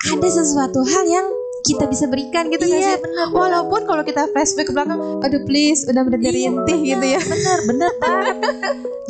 ada 0.00 0.28
sesuatu 0.28 0.80
hal 0.80 1.04
yang 1.04 1.26
kita 1.60 1.84
bisa 1.84 2.08
berikan 2.08 2.48
gitu 2.48 2.64
Iya, 2.64 2.96
sih 2.96 3.04
walaupun 3.28 3.84
kalau 3.84 4.00
kita 4.00 4.30
flashback 4.32 4.70
ke 4.70 4.72
belakang 4.72 4.96
aduh 5.20 5.42
please 5.44 5.84
udah 5.84 6.00
bener 6.00 6.16
dari 6.16 6.48
Iya, 6.48 6.56
gitu 6.64 7.04
ya 7.04 7.20
bener 7.20 7.58
bener 7.68 7.90
banget 8.00 8.36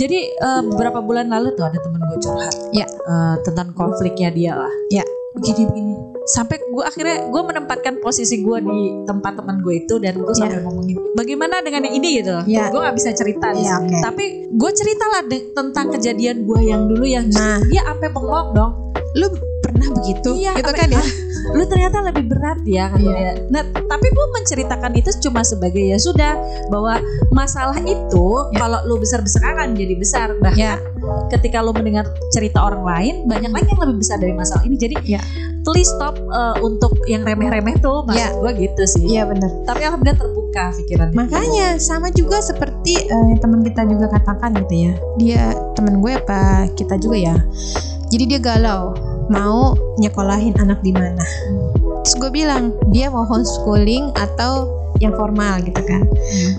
jadi 0.03 0.19
eh, 0.35 0.63
beberapa 0.67 0.99
bulan 0.99 1.31
lalu 1.31 1.55
tuh 1.55 1.69
ada 1.69 1.79
temen 1.79 2.01
gue 2.01 2.19
curhat 2.19 2.55
Ya. 2.75 2.89
eh, 2.89 3.37
tentang 3.45 3.71
konfliknya 3.71 4.35
dia 4.35 4.53
lah 4.57 4.73
Ya. 4.91 5.05
Begini 5.33 5.63
begini 5.65 5.95
sampai 6.27 6.59
gue 6.61 6.83
akhirnya 6.83 7.17
gue 7.25 7.43
menempatkan 7.45 7.99
posisi 7.99 8.39
gue 8.39 8.59
di 8.61 8.79
tempat 9.05 9.35
teman 9.35 9.59
gue 9.61 9.75
itu 9.79 9.95
dan 9.97 10.15
gue 10.17 10.31
sampai 10.33 10.59
ngomongin 10.61 10.99
bagaimana 11.13 11.59
dengan 11.61 11.87
yang 11.87 11.97
ini 11.97 12.09
gitu 12.19 12.35
Ya. 12.45 12.67
gue 12.69 12.79
nggak 12.79 12.95
bisa 12.95 13.11
cerita 13.13 13.51
sini. 13.53 13.67
oke. 13.67 13.99
tapi 14.01 14.25
gue 14.49 14.71
ceritalah 14.73 15.23
de- 15.25 15.51
tentang 15.51 15.87
kejadian 15.91 16.43
gue 16.43 16.61
yang 16.63 16.83
dulu 16.85 17.05
yang 17.05 17.27
Nah. 17.31 17.63
dia 17.65 17.83
sampai 17.85 18.09
bengok 18.09 18.47
dong 18.53 18.73
lu 19.13 19.27
pernah 19.81 19.97
begitu 19.97 20.31
Iya, 20.37 20.53
gitu 20.61 20.73
kan 20.77 20.89
ya 20.93 21.03
lu 21.51 21.65
ternyata 21.65 22.05
lebih 22.05 22.25
berat 22.29 22.61
ya 22.69 22.93
kan 22.93 23.01
Iya. 23.01 23.49
Nah, 23.49 23.65
tapi 23.65 24.07
gue 24.13 24.27
menceritakan 24.37 24.93
itu 24.93 25.09
cuma 25.25 25.41
sebagai 25.41 25.81
ya 25.81 25.97
sudah 25.97 26.37
bahwa 26.69 27.01
masalah 27.33 27.81
itu 27.81 28.27
Ya. 28.53 28.61
kalau 28.61 28.79
lu 28.85 29.01
besar 29.01 29.25
besar 29.25 29.57
akan 29.57 29.73
jadi 29.73 29.97
besar. 29.97 30.37
Bahkan 30.37 30.61
Ya. 30.61 30.77
ketika 31.33 31.65
lu 31.65 31.73
mendengar 31.73 32.05
cerita 32.29 32.61
orang 32.61 32.85
lain, 32.85 33.15
banyak 33.25 33.51
lagi 33.51 33.67
yang 33.67 33.81
lebih 33.83 33.97
besar 33.99 34.21
dari 34.21 34.37
masalah 34.37 34.63
ini. 34.63 34.77
Jadi 34.77 34.95
Ya. 35.03 35.21
please 35.65 35.89
stop 35.89 36.21
uh, 36.29 36.55
untuk 36.61 36.93
yang 37.09 37.25
remeh-remeh 37.25 37.81
tuh 37.81 38.05
maksud 38.05 38.21
Iya. 38.21 38.37
gue 38.37 38.53
gitu 38.69 38.83
sih 38.87 39.05
Iya 39.11 39.23
benar. 39.25 39.51
tapi 39.65 39.81
alhamdulillah 39.83 40.21
terbuka 40.21 40.65
pikirannya 40.77 41.17
Makanya 41.17 41.67
sama 41.77 42.09
juga 42.13 42.41
seperti 42.41 43.01
yang 43.09 43.41
teman 43.41 43.65
kita 43.65 43.89
juga 43.89 44.13
katakan 44.13 44.55
gitu 44.61 44.75
ya. 44.89 44.93
Dia 45.17 45.45
teman 45.73 46.05
gue 46.05 46.13
apa 46.15 46.69
kita 46.77 47.01
juga 47.01 47.17
ya. 47.17 47.37
Jadi 48.11 48.25
dia 48.27 48.41
galau 48.41 48.93
mau 49.31 49.79
nyekolahin 50.03 50.53
anak 50.59 50.83
di 50.83 50.91
mana. 50.91 51.23
Terus 52.05 52.15
gue 52.19 52.31
bilang 52.35 52.75
dia 52.91 53.09
mau 53.09 53.23
homeschooling 53.23 54.11
atau 54.19 54.67
yang 54.99 55.15
formal 55.15 55.63
gitu 55.63 55.81
kan. 55.87 56.03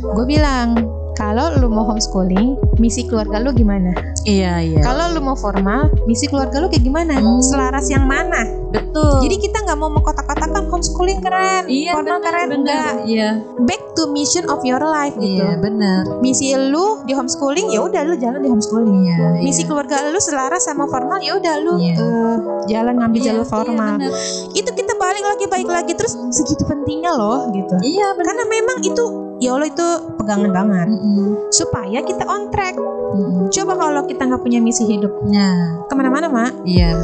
Gue 0.02 0.26
bilang 0.26 0.80
kalau 1.20 1.54
lu 1.60 1.68
mau 1.68 1.86
homeschooling, 1.86 2.56
misi 2.80 3.06
keluarga 3.06 3.44
lu 3.44 3.52
gimana? 3.54 3.92
Iya 4.24 4.60
iya 4.60 4.82
Kalau 4.82 5.10
lu 5.10 5.20
mau 5.20 5.34
formal, 5.34 5.90
misi 6.04 6.26
keluarga 6.26 6.58
lu 6.58 6.68
kayak 6.68 6.82
gimana? 6.82 7.16
Hmm. 7.16 7.40
Selaras 7.40 7.88
yang 7.88 8.04
mana? 8.04 8.44
betul 8.72 9.20
Jadi 9.20 9.36
kita 9.38 9.58
nggak 9.62 9.76
mau 9.76 9.92
mengkotak-kotakan 9.92 10.64
homeschooling 10.66 11.20
keren, 11.20 11.68
iya 11.68 11.92
formal 11.92 12.18
benar 12.18 12.24
keren 12.24 12.48
benar 12.50 12.64
enggak. 12.64 12.94
iya 13.04 13.30
Back 13.62 13.84
to 13.94 14.08
mission 14.08 14.48
of 14.48 14.62
your 14.62 14.80
life 14.80 15.12
gitu. 15.14 15.28
iya 15.38 15.56
benar 15.56 16.08
Misi 16.20 16.50
lu 16.54 17.04
di 17.04 17.12
homeschooling 17.12 17.68
ya 17.68 17.82
udah 17.82 18.02
lu 18.02 18.16
jalan 18.16 18.40
di 18.40 18.48
homeschooling. 18.48 18.96
iya 19.04 19.18
Misi 19.38 19.64
keluarga 19.64 20.08
lu 20.08 20.18
selaras 20.18 20.64
sama 20.64 20.88
formal 20.88 21.20
ya 21.20 21.36
udah 21.36 21.56
lu 21.60 21.76
Iya. 21.78 21.96
eh, 21.96 22.36
jalan 22.70 22.96
ngambil 22.98 23.20
Iya, 23.20 23.28
jalur 23.28 23.44
iya, 23.44 23.52
formal. 23.52 23.92
benar. 23.98 24.12
itu 24.54 24.70
kita 24.72 24.94
balik 24.96 25.26
lagi 25.26 25.46
baik 25.48 25.68
lagi 25.68 25.94
terus 25.94 26.14
segitu 26.32 26.64
pentingnya 26.64 27.12
loh 27.12 27.52
gitu. 27.52 27.76
iya 27.82 28.14
benar 28.14 28.32
Karena 28.32 28.44
memang 28.48 28.78
itu 28.82 29.04
ya 29.38 29.52
Allah 29.52 29.68
itu 29.68 29.88
pegangan 30.16 30.52
banget 30.54 30.88
Mm-mm. 30.88 31.50
supaya 31.50 32.00
kita 32.00 32.24
on 32.24 32.48
track. 32.50 32.78
Mm-mm. 33.12 33.48
Coba 33.52 33.74
kalau 33.76 34.02
kita 34.08 34.24
nggak 34.28 34.42
punya 34.42 34.60
misi 34.64 34.84
hidup 34.88 35.12
nah. 35.28 35.84
Ke 35.88 35.94
mana-mana 35.94 36.32
mak? 36.32 36.54
Iya 36.64 36.96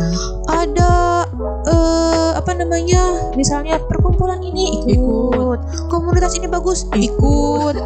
ada 0.47 1.27
eh 1.67 2.31
apa 2.39 2.51
namanya 2.55 3.33
misalnya 3.35 3.77
perkumpulan 3.83 4.39
ini 4.39 4.81
ikut, 4.81 4.95
Ikut. 4.95 5.59
komunitas 5.91 6.33
ini 6.39 6.47
bagus 6.47 6.87
ikut. 6.95 7.75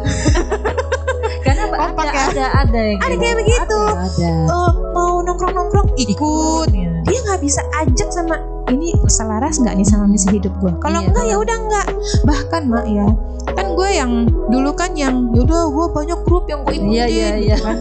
Karena 1.42 1.64
Kompak 1.74 2.06
ada, 2.06 2.14
ya. 2.14 2.22
ada 2.30 2.46
ada 2.62 2.80
yang 2.86 2.98
ada 3.02 3.14
kayak 3.18 3.36
begitu. 3.42 3.80
Ada, 3.82 4.06
ada. 4.06 4.32
Eh, 4.46 4.72
mau 4.94 5.14
nongkrong 5.20 5.54
nongkrong 5.58 5.88
ikut 5.98 6.68
dia 7.02 7.18
nggak 7.26 7.40
bisa 7.42 7.60
ajak 7.82 8.08
sama 8.14 8.38
ini 8.68 8.94
selaras 9.06 9.58
nggak 9.58 9.74
nih 9.74 9.86
sama 9.86 10.06
misi 10.06 10.30
hidup 10.30 10.52
gue 10.60 10.72
kalau 10.78 11.00
Iya, 11.00 11.08
enggak 11.10 11.24
ya 11.26 11.36
udah 11.38 11.56
enggak. 11.58 11.86
Bahkan 12.22 12.62
mak 12.68 12.86
ya 12.86 13.06
kan 13.52 13.74
gue 13.74 13.88
yang 13.90 14.12
dulu 14.48 14.70
kan 14.72 14.94
yang 14.94 15.28
yaudah 15.34 15.66
gue 15.68 15.86
banyak 15.90 16.18
grup 16.22 16.46
yang 16.46 16.62
gue 16.62 16.78
ikutin 16.78 16.94
Iya, 16.94 17.04
iya, 17.10 17.28
gitu 17.36 17.42
iya. 17.42 17.56
kan. 17.58 17.76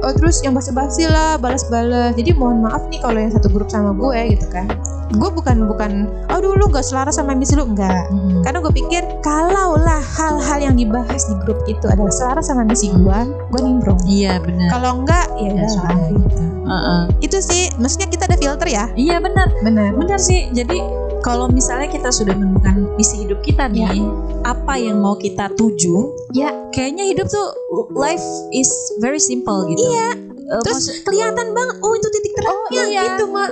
oh, 0.00 0.12
terus 0.16 0.40
yang 0.40 0.56
basa-basi 0.56 1.04
lah 1.04 1.36
balas-balas. 1.36 2.16
Jadi 2.16 2.32
mohon 2.32 2.64
maaf 2.64 2.88
nih 2.88 2.98
kalau 2.98 3.20
yang 3.20 3.30
satu 3.30 3.52
grup 3.52 3.68
sama 3.68 3.92
gue 3.92 4.32
gitu 4.32 4.48
kan. 4.48 4.64
Gue 5.14 5.30
bukan 5.30 5.68
bukan 5.68 6.08
aduh 6.26 6.56
lu 6.56 6.66
gak 6.66 6.82
selaras 6.82 7.20
sama 7.20 7.36
misi 7.36 7.54
lu. 7.54 7.68
Enggak. 7.68 8.08
Mm-mm. 8.10 8.40
karena 8.42 8.58
gue 8.60 8.72
pikir 8.74 9.02
kalaulah 9.20 10.00
hal-hal 10.16 10.58
yang 10.60 10.74
dibahas 10.74 11.22
di 11.24 11.34
grup 11.44 11.60
itu 11.64 11.84
adalah 11.86 12.10
selaras 12.10 12.48
sama 12.48 12.64
misi 12.64 12.88
gue 12.90 13.18
gue 13.52 13.60
nimbrung. 13.60 14.00
Iya 14.04 14.40
benar. 14.40 14.68
Kalau 14.72 15.04
enggak 15.04 15.26
ya 15.36 15.42
Ya, 15.44 15.50
udah 15.54 15.68
sudah, 15.70 15.96
gitu. 16.10 16.40
Heeh. 16.64 17.00
itu 17.20 17.36
sih 17.44 17.62
maksudnya 17.76 18.08
kita 18.08 18.24
ada 18.24 18.36
filter 18.40 18.68
ya? 18.68 18.84
Iya 18.96 19.20
benar. 19.20 19.52
Benar. 19.60 19.92
Benar 19.94 20.13
sih. 20.20 20.48
Jadi 20.52 20.78
kalau 21.24 21.48
misalnya 21.48 21.88
kita 21.88 22.12
sudah 22.12 22.36
menemukan 22.36 22.94
misi 23.00 23.24
hidup 23.24 23.40
kita 23.40 23.66
nih 23.72 24.04
apa 24.44 24.76
yang 24.76 25.00
mau 25.00 25.16
kita 25.16 25.48
tuju 25.56 26.12
Ya. 26.36 26.52
kayaknya 26.74 27.08
hidup 27.08 27.26
tuh 27.30 27.48
life 27.96 28.22
is 28.52 28.68
very 29.00 29.22
simple 29.22 29.64
gitu. 29.70 29.80
Iya. 29.80 30.10
Terus 30.60 31.00
kelihatan 31.08 31.56
banget 31.56 31.76
oh 31.80 31.92
itu 31.96 32.08
titik 32.12 32.32
terangnya 32.36 32.82
iya. 32.90 33.02
gitu 33.08 33.24
mak. 33.32 33.50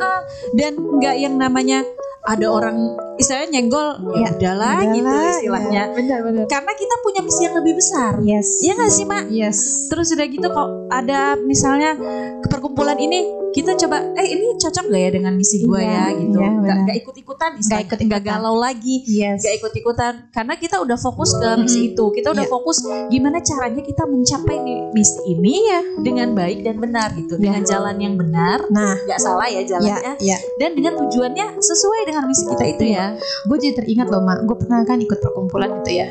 Dan 0.53 0.77
nggak 0.77 1.17
yang 1.17 1.35
namanya 1.41 1.81
ada 2.23 2.47
orang 2.47 2.77
istilahnya 3.19 3.59
nyenggol 3.59 3.99
ya, 4.15 4.23
Ya, 4.23 4.29
udahlah 4.39 4.79
gitu 4.95 5.11
istilahnya. 5.11 5.83
Benar 5.91 6.19
benar. 6.23 6.45
Karena 6.47 6.73
kita 6.79 6.95
punya 7.03 7.21
misi 7.21 7.41
yang 7.43 7.57
lebih 7.59 7.75
besar. 7.77 8.13
Yes. 8.23 8.63
Iya 8.63 8.73
nggak 8.79 8.93
sih 8.95 9.05
mak? 9.07 9.25
Yes. 9.29 9.59
Terus 9.91 10.15
udah 10.15 10.27
gitu 10.31 10.47
kok 10.47 10.69
ada 10.89 11.35
misalnya 11.37 11.99
ke 12.41 12.47
perkumpulan 12.47 12.99
ini 12.99 13.43
kita 13.53 13.77
coba 13.77 14.01
eh 14.17 14.33
ini 14.33 14.57
cocok 14.57 14.89
gak 14.89 14.97
ya 14.97 15.11
dengan 15.13 15.37
misi 15.37 15.61
gue 15.61 15.77
Iya, 15.77 15.93
ya? 15.93 16.05
gitu. 16.17 16.39
iya, 16.41 16.49
nggak 16.49 16.65
benar. 16.65 16.77
nggak 16.89 16.97
ikut 17.05 17.17
ikutan 17.21 17.51
nggak 17.61 17.81
ikut-ikutan. 17.85 18.25
galau 18.25 18.57
lagi 18.57 18.97
yes. 19.05 19.45
nggak 19.45 19.55
ikut 19.61 19.73
ikutan 19.77 20.13
karena 20.33 20.55
kita 20.57 20.77
udah 20.81 20.97
fokus 20.97 21.37
ke 21.37 21.49
misi 21.61 21.93
itu. 21.93 22.05
Kita 22.17 22.33
udah 22.33 22.49
Iya. 22.49 22.53
fokus 22.53 22.81
gimana 23.13 23.45
caranya 23.45 23.85
kita 23.85 24.09
mencapai 24.09 24.57
misi 24.97 25.21
ini 25.29 25.69
Iya. 25.69 25.81
dengan 26.01 26.33
baik 26.33 26.65
dan 26.65 26.81
benar 26.81 27.13
gitu. 27.13 27.37
Iya. 27.37 27.43
dengan 27.45 27.63
jalan 27.69 27.97
yang 28.01 28.15
benar 28.17 28.59
nah. 28.73 28.97
nggak 29.05 29.21
salah 29.21 29.45
ya 29.53 29.61
ya 29.61 29.77
jalannya 29.77 30.13
ya 30.25 30.39
dan 30.57 30.71
dengan 30.73 30.95
tujuannya 30.97 31.47
sesuai 31.61 32.01
dengan 32.13 32.29
misi 32.29 32.45
kita 32.45 32.65
itu 32.69 32.85
ya 32.93 33.17
gue 33.49 33.57
jadi 33.57 33.75
teringat 33.81 34.07
loh 34.13 34.21
mak 34.21 34.45
gue 34.45 34.57
pernah 34.61 34.85
kan 34.85 35.01
ikut 35.01 35.19
perkumpulan 35.25 35.81
gitu 35.81 36.05
ya 36.05 36.09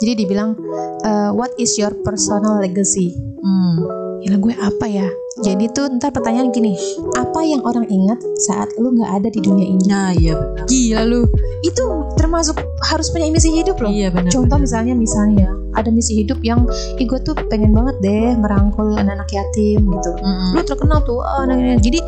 jadi 0.00 0.12
dibilang 0.24 0.56
eh, 1.04 1.30
what 1.36 1.52
is 1.60 1.76
your 1.76 1.92
personal 2.00 2.56
legacy 2.56 3.12
hmm. 3.44 4.00
Gila 4.22 4.38
gue 4.38 4.54
apa 4.54 4.86
ya 4.86 5.08
jadi 5.42 5.66
tuh 5.74 5.98
ntar 5.98 6.14
pertanyaan 6.14 6.54
gini 6.54 6.78
apa 7.18 7.42
yang 7.42 7.58
orang 7.66 7.90
ingat 7.90 8.22
saat 8.46 8.70
lu 8.78 8.94
nggak 8.94 9.18
ada 9.18 9.28
di 9.34 9.40
dunia 9.42 9.66
ini 9.66 9.84
nah 9.90 10.14
iya 10.14 10.38
benar 10.38 10.64
gila 10.70 11.02
lu 11.02 11.20
itu 11.66 11.82
termasuk 12.14 12.54
harus 12.86 13.10
punya 13.10 13.26
misi 13.34 13.50
hidup 13.50 13.82
loh 13.82 13.90
iya 13.90 14.14
benar 14.14 14.30
Contoh 14.30 14.62
benar. 14.62 14.62
misalnya 14.62 14.94
misalnya 14.94 15.50
ada 15.74 15.90
misi 15.90 16.22
hidup 16.22 16.38
yang 16.46 16.62
ih 17.00 17.06
gue 17.08 17.18
tuh 17.24 17.34
pengen 17.50 17.74
banget 17.74 17.96
deh 18.04 18.36
merangkul 18.36 18.92
anak-anak 18.94 19.28
yatim 19.32 19.88
gitu. 19.88 20.10
Mm-mm. 20.20 20.52
Lu 20.52 20.60
terkenal 20.62 21.00
tuh 21.02 21.24
ah, 21.24 21.48
anak-anak 21.48 21.80
jadi 21.80 21.98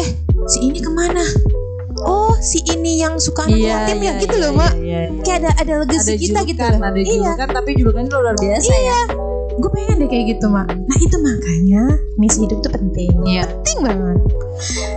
eh 0.00 0.08
si 0.48 0.58
ini 0.64 0.80
ke 0.80 0.90
mana? 0.90 1.22
Oh 2.04 2.32
si 2.38 2.60
ini 2.66 2.98
yang 2.98 3.16
suka 3.16 3.44
anak 3.44 3.56
yatim 3.56 3.98
ya 3.98 4.12
gitu 4.18 4.36
loh 4.36 4.52
mak. 4.52 4.72
iya, 4.76 5.08
iya. 5.08 5.20
Kayak 5.20 5.38
ada 5.40 5.50
ada 5.58 5.72
legacy 5.80 6.04
ada 6.04 6.14
kita 6.14 6.40
gitu 6.44 6.60
julukan, 6.60 6.72
loh. 6.74 6.84
ada 6.84 6.98
Iya. 6.98 7.08
julukan 7.10 7.48
tapi 7.50 7.70
julukannya 7.74 8.10
luar 8.12 8.36
biasa 8.36 8.74
ya 8.74 9.00
Gue 9.54 9.70
pengen 9.70 9.96
deh 9.96 10.08
kayak 10.08 10.24
gitu 10.30 10.46
mak. 10.48 10.66
Nah 10.66 10.98
itu 10.98 11.16
makanya 11.16 11.82
misi 12.14 12.42
hidup 12.42 12.58
tuh 12.58 12.70
penting. 12.70 13.06
Iya. 13.24 13.46
Penting 13.46 13.78
banget. 13.82 14.18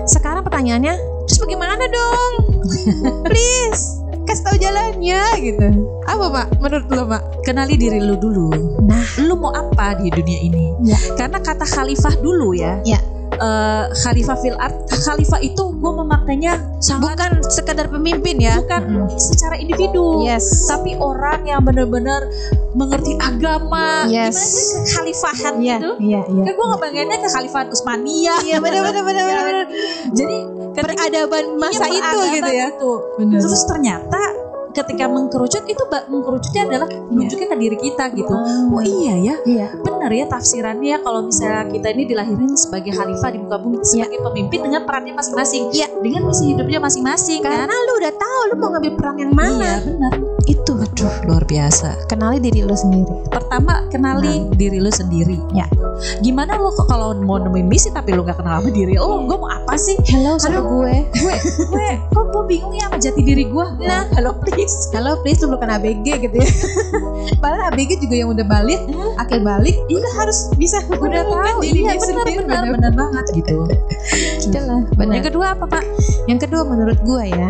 Sekarang 0.03 0.41
pertanyaannya, 0.41 0.97
terus 1.23 1.39
bagaimana 1.39 1.83
dong? 1.85 2.33
Please 3.25 4.01
kasih 4.23 4.43
tahu 4.43 4.57
jalannya 4.57 5.21
gitu. 5.39 5.67
Apa 6.03 6.25
mak? 6.27 6.47
Menurut 6.57 6.89
lo 6.89 7.05
mak? 7.05 7.23
kenali 7.41 7.79
diri 7.79 8.01
lu 8.01 8.17
dulu 8.17 8.51
Nah. 8.83 8.99
lu 9.19 9.37
mau 9.37 9.53
apa 9.53 9.95
di 9.95 10.09
dunia 10.09 10.35
ini 10.37 10.67
Ya. 10.83 10.99
karena 11.15 11.39
kata 11.39 11.63
khalifah 11.63 12.17
dulu 12.17 12.51
ya 12.51 12.75
Ya. 12.83 12.99
Eh, 13.37 13.83
khalifah 14.03 14.37
fil 14.37 14.57
art 14.57 14.75
khalifah 14.89 15.39
itu 15.39 15.63
gue 15.77 15.91
memaknainya 15.93 16.57
sangat 16.81 17.13
bukan 17.13 17.31
sekadar 17.47 17.87
pemimpin 17.87 18.41
ya? 18.41 18.57
Bukan 18.59 19.07
secara 19.15 19.55
individu. 19.55 20.25
Yes. 20.25 20.67
Tapi 20.67 20.97
orang 20.97 21.45
yang 21.45 21.61
benar-benar 21.61 22.25
mengerti 22.73 23.13
agama. 23.17 24.05
Yes. 24.09 24.33
gimana 24.33 24.49
sih 24.49 24.67
kekhalifahan 24.87 25.53
iya 25.57 25.77
itu 25.77 25.91
iya 26.01 26.21
iya. 26.27 26.43
Kan 26.45 26.53
gue 26.53 26.65
ngebayanginnya 26.67 27.19
kekhalifahan 27.21 27.67
Utsmaniyah 27.69 28.39
iya 28.43 28.57
benar 28.57 28.81
benar 28.85 29.03
benar 29.03 29.23
Ya, 29.27 29.39
benar 29.43 29.65
jadi 30.13 30.37
peradaban 30.77 31.45
masa 31.57 31.85
Iya, 31.85 31.97
itu 31.97 31.99
peradaban 31.99 32.35
gitu 32.37 32.51
ya? 32.53 32.67
itu. 32.69 32.91
benar. 33.17 33.39
Terus 33.43 33.61
ternyata 33.65 34.21
ketika 34.71 35.05
mengkerucut 35.09 35.63
itu 35.65 35.83
mengkerucutnya 35.89 36.63
adalah 36.69 36.87
menunjukkan 37.09 37.47
ke 37.49 37.57
diri 37.57 37.77
kita 37.81 38.03
gitu. 38.13 38.35
Oh 38.69 38.83
iya 38.85 39.13
ya? 39.17 39.35
Iya 39.43 39.67
benar 40.07 40.23
ya 40.23 40.31
tafsirannya 40.31 41.03
kalau 41.03 41.27
misalnya 41.27 41.67
kita 41.67 41.91
ini 41.91 42.07
dilahirin 42.07 42.55
sebagai 42.55 42.95
khalifah 42.95 43.27
di 43.27 43.43
muka 43.43 43.59
bumi 43.59 43.83
sebagai 43.83 44.23
pemimpin 44.23 44.63
dengan 44.63 44.87
perannya 44.87 45.11
masing-masing 45.11 45.67
Iya. 45.75 45.91
dengan 45.99 46.31
misi 46.31 46.55
hidupnya 46.55 46.79
masing-masing 46.79 47.43
kan? 47.43 47.67
karena 47.67 47.75
lu 47.75 47.93
udah 47.99 48.13
tahu 48.15 48.39
lu 48.47 48.55
mau 48.55 48.69
ngambil 48.71 48.93
peran 48.95 49.15
yang 49.19 49.33
mana. 49.35 49.59
Iya 49.59 49.75
benar. 49.83 50.13
Itu 50.47 50.71
aduh 50.79 51.13
luar 51.27 51.43
biasa. 51.43 52.07
Kenali 52.07 52.39
diri 52.39 52.63
lu 52.63 52.71
sendiri. 52.71 53.11
Pertama 53.27 53.83
kenali 53.91 54.47
diri 54.55 54.79
lu 54.79 54.87
sendiri. 54.87 55.35
Ya. 55.51 55.67
gimana 56.21 56.55
lo 56.61 56.69
kok 56.71 56.87
kalau 56.87 57.17
mau 57.25 57.41
nemuin 57.41 57.67
misi 57.67 57.89
tapi 57.89 58.13
lu 58.15 58.23
nggak 58.23 58.39
kenal 58.39 58.63
sama 58.63 58.69
diri? 58.71 58.95
Lo 58.95 59.27
gue 59.27 59.35
mau 59.35 59.51
apa 59.51 59.75
sih? 59.75 59.97
Hello 60.07 60.39
sama 60.39 60.63
gue. 60.63 61.03
Gue 61.19 61.35
gue 61.67 61.89
kok 62.15 62.25
gue 62.31 62.43
bingung 62.47 62.71
ya 62.79 62.87
sama 62.87 62.97
jati 63.01 63.21
diri 63.27 63.43
gue 63.43 63.65
nah. 63.83 64.07
Halo 64.15 64.39
please. 64.39 64.87
Halo 64.95 65.19
please 65.19 65.43
lu 65.43 65.51
bukan 65.51 65.67
ABG 65.67 66.31
gitu 66.31 66.35
ya. 66.39 66.47
Padahal 67.43 67.75
ABG 67.75 67.99
juga 68.07 68.15
yang 68.15 68.31
udah 68.31 68.45
balik 68.47 68.79
akhir 69.19 69.41
balik 69.43 69.75
udah 69.97 70.13
harus 70.15 70.37
bisa 70.55 70.77
tahu 70.87 71.05
diri 71.61 71.81
iya 71.83 71.93
dia 71.93 71.99
benar 71.99 72.05
sendiri, 72.05 72.33
benar 72.45 72.61
benar. 72.61 72.73
benar 72.77 72.91
banget 72.95 73.25
gitu 73.33 73.55
Itulah, 74.47 74.81
benar. 74.95 75.13
yang 75.17 75.25
kedua 75.25 75.45
apa 75.53 75.65
pak 75.67 75.83
Yang 76.29 76.39
kedua 76.47 76.61
menurut 76.67 76.99
gua 77.03 77.23
ya, 77.25 77.49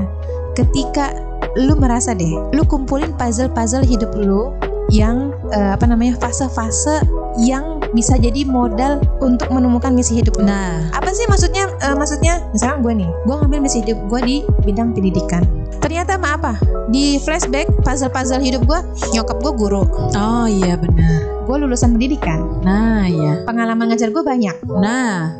ketika 0.53 1.13
lu 1.57 1.73
merasa 1.77 2.13
deh, 2.13 2.33
lu 2.53 2.61
kumpulin 2.65 3.13
puzzle-puzzle 3.17 3.85
hidup 3.85 4.13
lu 4.17 4.53
yang 4.87 5.35
eh, 5.51 5.75
apa 5.75 5.83
namanya 5.83 6.15
fase-fase 6.17 7.03
yang 7.43 7.83
bisa 7.91 8.15
jadi 8.15 8.47
modal 8.47 9.03
untuk 9.19 9.51
menemukan 9.51 9.91
misi 9.91 10.23
hidup 10.23 10.33
nah 10.41 10.79
Apa 10.95 11.11
sih 11.11 11.27
maksudnya? 11.27 11.67
eh, 11.83 11.93
maksudnya 11.93 12.39
misalkan 12.55 12.79
gue 12.81 12.93
nih, 13.03 13.09
gue 13.25 13.35
ngambil 13.35 13.59
misi 13.61 13.77
hidup 13.83 13.97
gue 14.07 14.19
di 14.23 14.35
bidang 14.63 14.95
pendidikan. 14.95 15.43
Ternyata 15.81 16.17
ma 16.19 16.35
apa? 16.35 16.53
Di 16.87 17.19
flashback 17.21 17.67
puzzle-puzzle 17.83 18.43
hidup 18.43 18.63
gue, 18.65 18.79
nyokap 19.13 19.37
gue 19.43 19.53
guru, 19.55 19.83
oh 20.15 20.45
iya 20.47 20.79
benar. 20.79 21.45
Gue 21.47 21.55
lulusan 21.63 21.95
pendidikan, 21.95 22.43
nah 22.63 23.07
iya. 23.07 23.43
Pengalaman 23.47 23.91
ngajar 23.91 24.11
gue 24.11 24.23
banyak. 24.23 24.55
nah. 24.79 25.35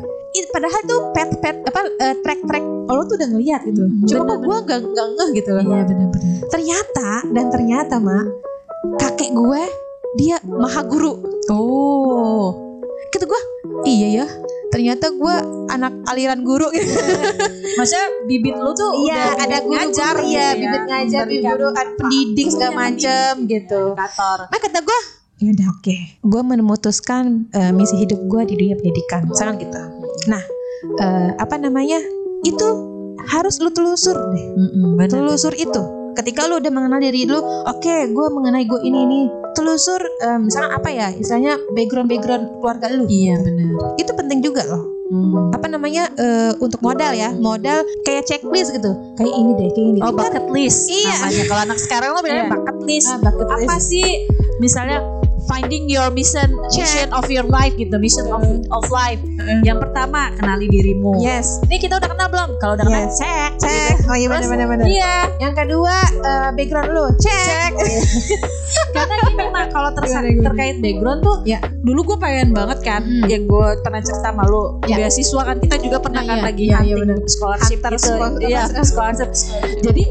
Padahal 0.48 0.80
tuh 0.90 1.00
pet 1.14 1.30
pet 1.38 1.56
apa 1.66 1.80
eh, 2.02 2.14
track 2.24 2.40
track 2.46 2.64
lo 2.88 3.04
tuh 3.06 3.14
udah 3.20 3.28
ngeliat 3.30 3.60
gitu. 3.68 3.84
Hmm, 3.84 4.06
cuma 4.06 4.22
kok 4.26 4.38
bener, 4.42 4.48
gue 4.48 4.58
gak, 4.66 4.80
gak 4.96 5.08
ngeh 5.14 5.28
gitu 5.38 5.50
loh. 5.54 5.64
Iya 5.66 5.82
benar-benar. 5.86 6.34
ternyata 6.48 7.10
dan 7.30 7.44
ternyata 7.52 7.94
mak 8.00 8.26
kakek 8.98 9.30
gue 9.36 9.62
dia 10.18 10.36
maha 10.46 10.82
guru. 10.82 11.14
Oh. 11.52 12.48
gitu 13.08 13.24
gue 13.24 13.42
iya 13.88 14.24
ya 14.24 14.26
ternyata 14.68 15.10
gue 15.12 15.36
anak 15.72 15.92
aliran 16.08 16.40
guru 16.44 16.68
gitu. 16.72 16.88
Maksudnya 17.78 18.06
bibit 18.28 18.56
lu 18.56 18.70
tuh 18.76 18.90
iya 19.06 19.32
udah 19.36 19.44
ada 19.44 19.56
guru 19.64 19.72
ngajar 19.74 20.14
guru, 20.14 20.24
gitu 20.24 20.32
iya 20.34 20.46
ya, 20.46 20.58
bibit 20.58 20.84
ngajar 20.88 21.22
bibit 21.28 21.44
guru 21.48 21.68
pendidik 21.74 22.48
segala 22.52 22.72
macem 22.76 23.32
gitu. 23.48 23.82
Edukator. 23.96 24.38
Nah 24.48 24.58
kata 24.60 24.78
gue 24.84 25.00
ya 25.38 25.48
udah 25.54 25.66
oke. 25.72 25.96
Gue 26.22 26.42
memutuskan 26.44 27.24
eh, 27.54 27.72
misi 27.72 27.96
hidup 27.98 28.20
gue 28.28 28.42
di 28.48 28.54
dunia 28.56 28.76
pendidikan 28.76 29.20
misalkan 29.26 29.56
gitu. 29.64 29.82
Nah 30.28 30.42
eh, 31.00 31.30
apa 31.36 31.54
namanya? 31.56 32.00
Itu 32.46 32.68
harus 33.28 33.58
lu 33.58 33.74
telusur 33.74 34.14
deh. 34.14 34.46
Mm-mm, 34.54 34.94
benar. 34.94 35.26
telusur 35.26 35.50
itu 35.58 35.97
ketika 36.18 36.44
lu 36.44 36.58
udah 36.58 36.68
mengenal 36.68 36.98
diri 36.98 37.22
lu 37.24 37.38
oke 37.64 37.96
gue 38.08 38.26
mengenai 38.28 38.64
gue 38.64 38.80
ini 38.82 38.98
ini 39.00 39.20
telusur 39.52 40.02
eh, 40.20 40.36
misalnya 40.36 40.74
apa 40.74 40.88
ya 40.88 41.08
istilahnya 41.12 41.54
background 41.72 42.08
background 42.08 42.44
keluarga 42.58 42.90
lu 42.90 43.06
Iya 43.06 43.38
benar. 43.38 43.94
itu 43.94 44.10
penting 44.12 44.40
juga 44.40 44.66
loh 44.66 44.84
Hmm. 45.08 45.48
apa 45.56 45.64
namanya 45.66 46.04
eh, 46.12 46.52
untuk 46.60 46.84
modal 46.84 47.16
ya 47.16 47.32
modal 47.32 47.80
kayak 48.04 48.28
checklist 48.28 48.76
gitu 48.76 48.92
kayak 49.16 49.32
ini 49.32 49.50
deh 49.56 49.68
kayak 49.72 49.88
ini 49.88 49.98
Oh 50.04 50.12
Itu 50.12 50.20
kan- 50.20 50.28
bucket 50.28 50.46
list 50.52 50.84
Iya. 50.84 51.14
namanya. 51.16 51.44
Kalau 51.48 51.62
anak 51.64 51.78
sekarang 51.80 52.08
lo 52.12 52.20
bilangnya 52.20 52.44
Iya. 52.44 52.52
bucket 52.52 52.78
list. 52.84 53.08
Ah, 53.08 53.16
bucket 53.18 53.48
Apa 53.48 53.56
list. 53.72 53.88
sih 53.88 54.08
misalnya 54.58 54.98
finding 55.48 55.88
your 55.88 56.12
mission 56.12 56.46
mission 56.70 57.08
of 57.10 57.24
your 57.26 57.44
life 57.44 57.72
gitu, 57.74 57.96
mission 57.96 58.28
of 58.28 58.44
of 58.70 58.84
life. 58.88 59.18
Yang 59.64 59.82
pertama 59.82 60.28
kenali 60.36 60.68
dirimu. 60.68 61.18
yes 61.18 61.58
Ini 61.64 61.76
kita 61.78 61.96
udah 61.96 62.08
kenal 62.08 62.28
belum? 62.28 62.48
Kalau 62.58 62.76
udah 62.76 62.84
kenal 62.84 63.08
cek, 63.08 63.50
cek 63.56 63.94
oh 64.04 64.14
iya 64.14 64.28
benar 64.28 64.44
benar 64.46 64.66
benar 64.68 64.86
Iya. 64.86 65.16
yang 65.38 65.54
kedua 65.54 65.96
eh, 66.12 66.48
background 66.52 66.88
lu 66.90 67.04
cek, 67.16 67.72
Karena 68.94 69.14
gini 69.22 69.44
mah 69.48 69.64
kalau 69.68 69.90
terkait 69.94 70.76
background 70.78 71.20
tuh 71.20 71.36
Ya. 71.42 71.58
dulu 71.80 72.04
gue 72.04 72.18
pengen 72.18 72.52
banget 72.52 72.78
kan 72.82 73.00
Hmm. 73.00 73.24
yang 73.26 73.44
gue 73.44 73.66
pernah 73.80 74.00
cerita 74.00 74.28
sama 74.28 74.44
lu 74.44 74.76
Ya. 74.84 75.00
beasiswa 75.00 75.40
kan 75.42 75.56
kita 75.56 75.76
juga 75.78 75.96
pernah 75.98 76.20
Nah, 76.20 76.28
kan 76.28 76.38
iya, 76.38 76.44
lagi 76.44 76.64
iya, 76.66 76.78
iya, 76.82 76.94
hunting 76.98 77.24
scholarship 77.24 77.78
Hunter 77.78 77.94
gitu 77.96 78.44
iya 78.44 78.66
apa, 78.66 78.82
scholarship 78.82 79.30
jadi 79.80 80.02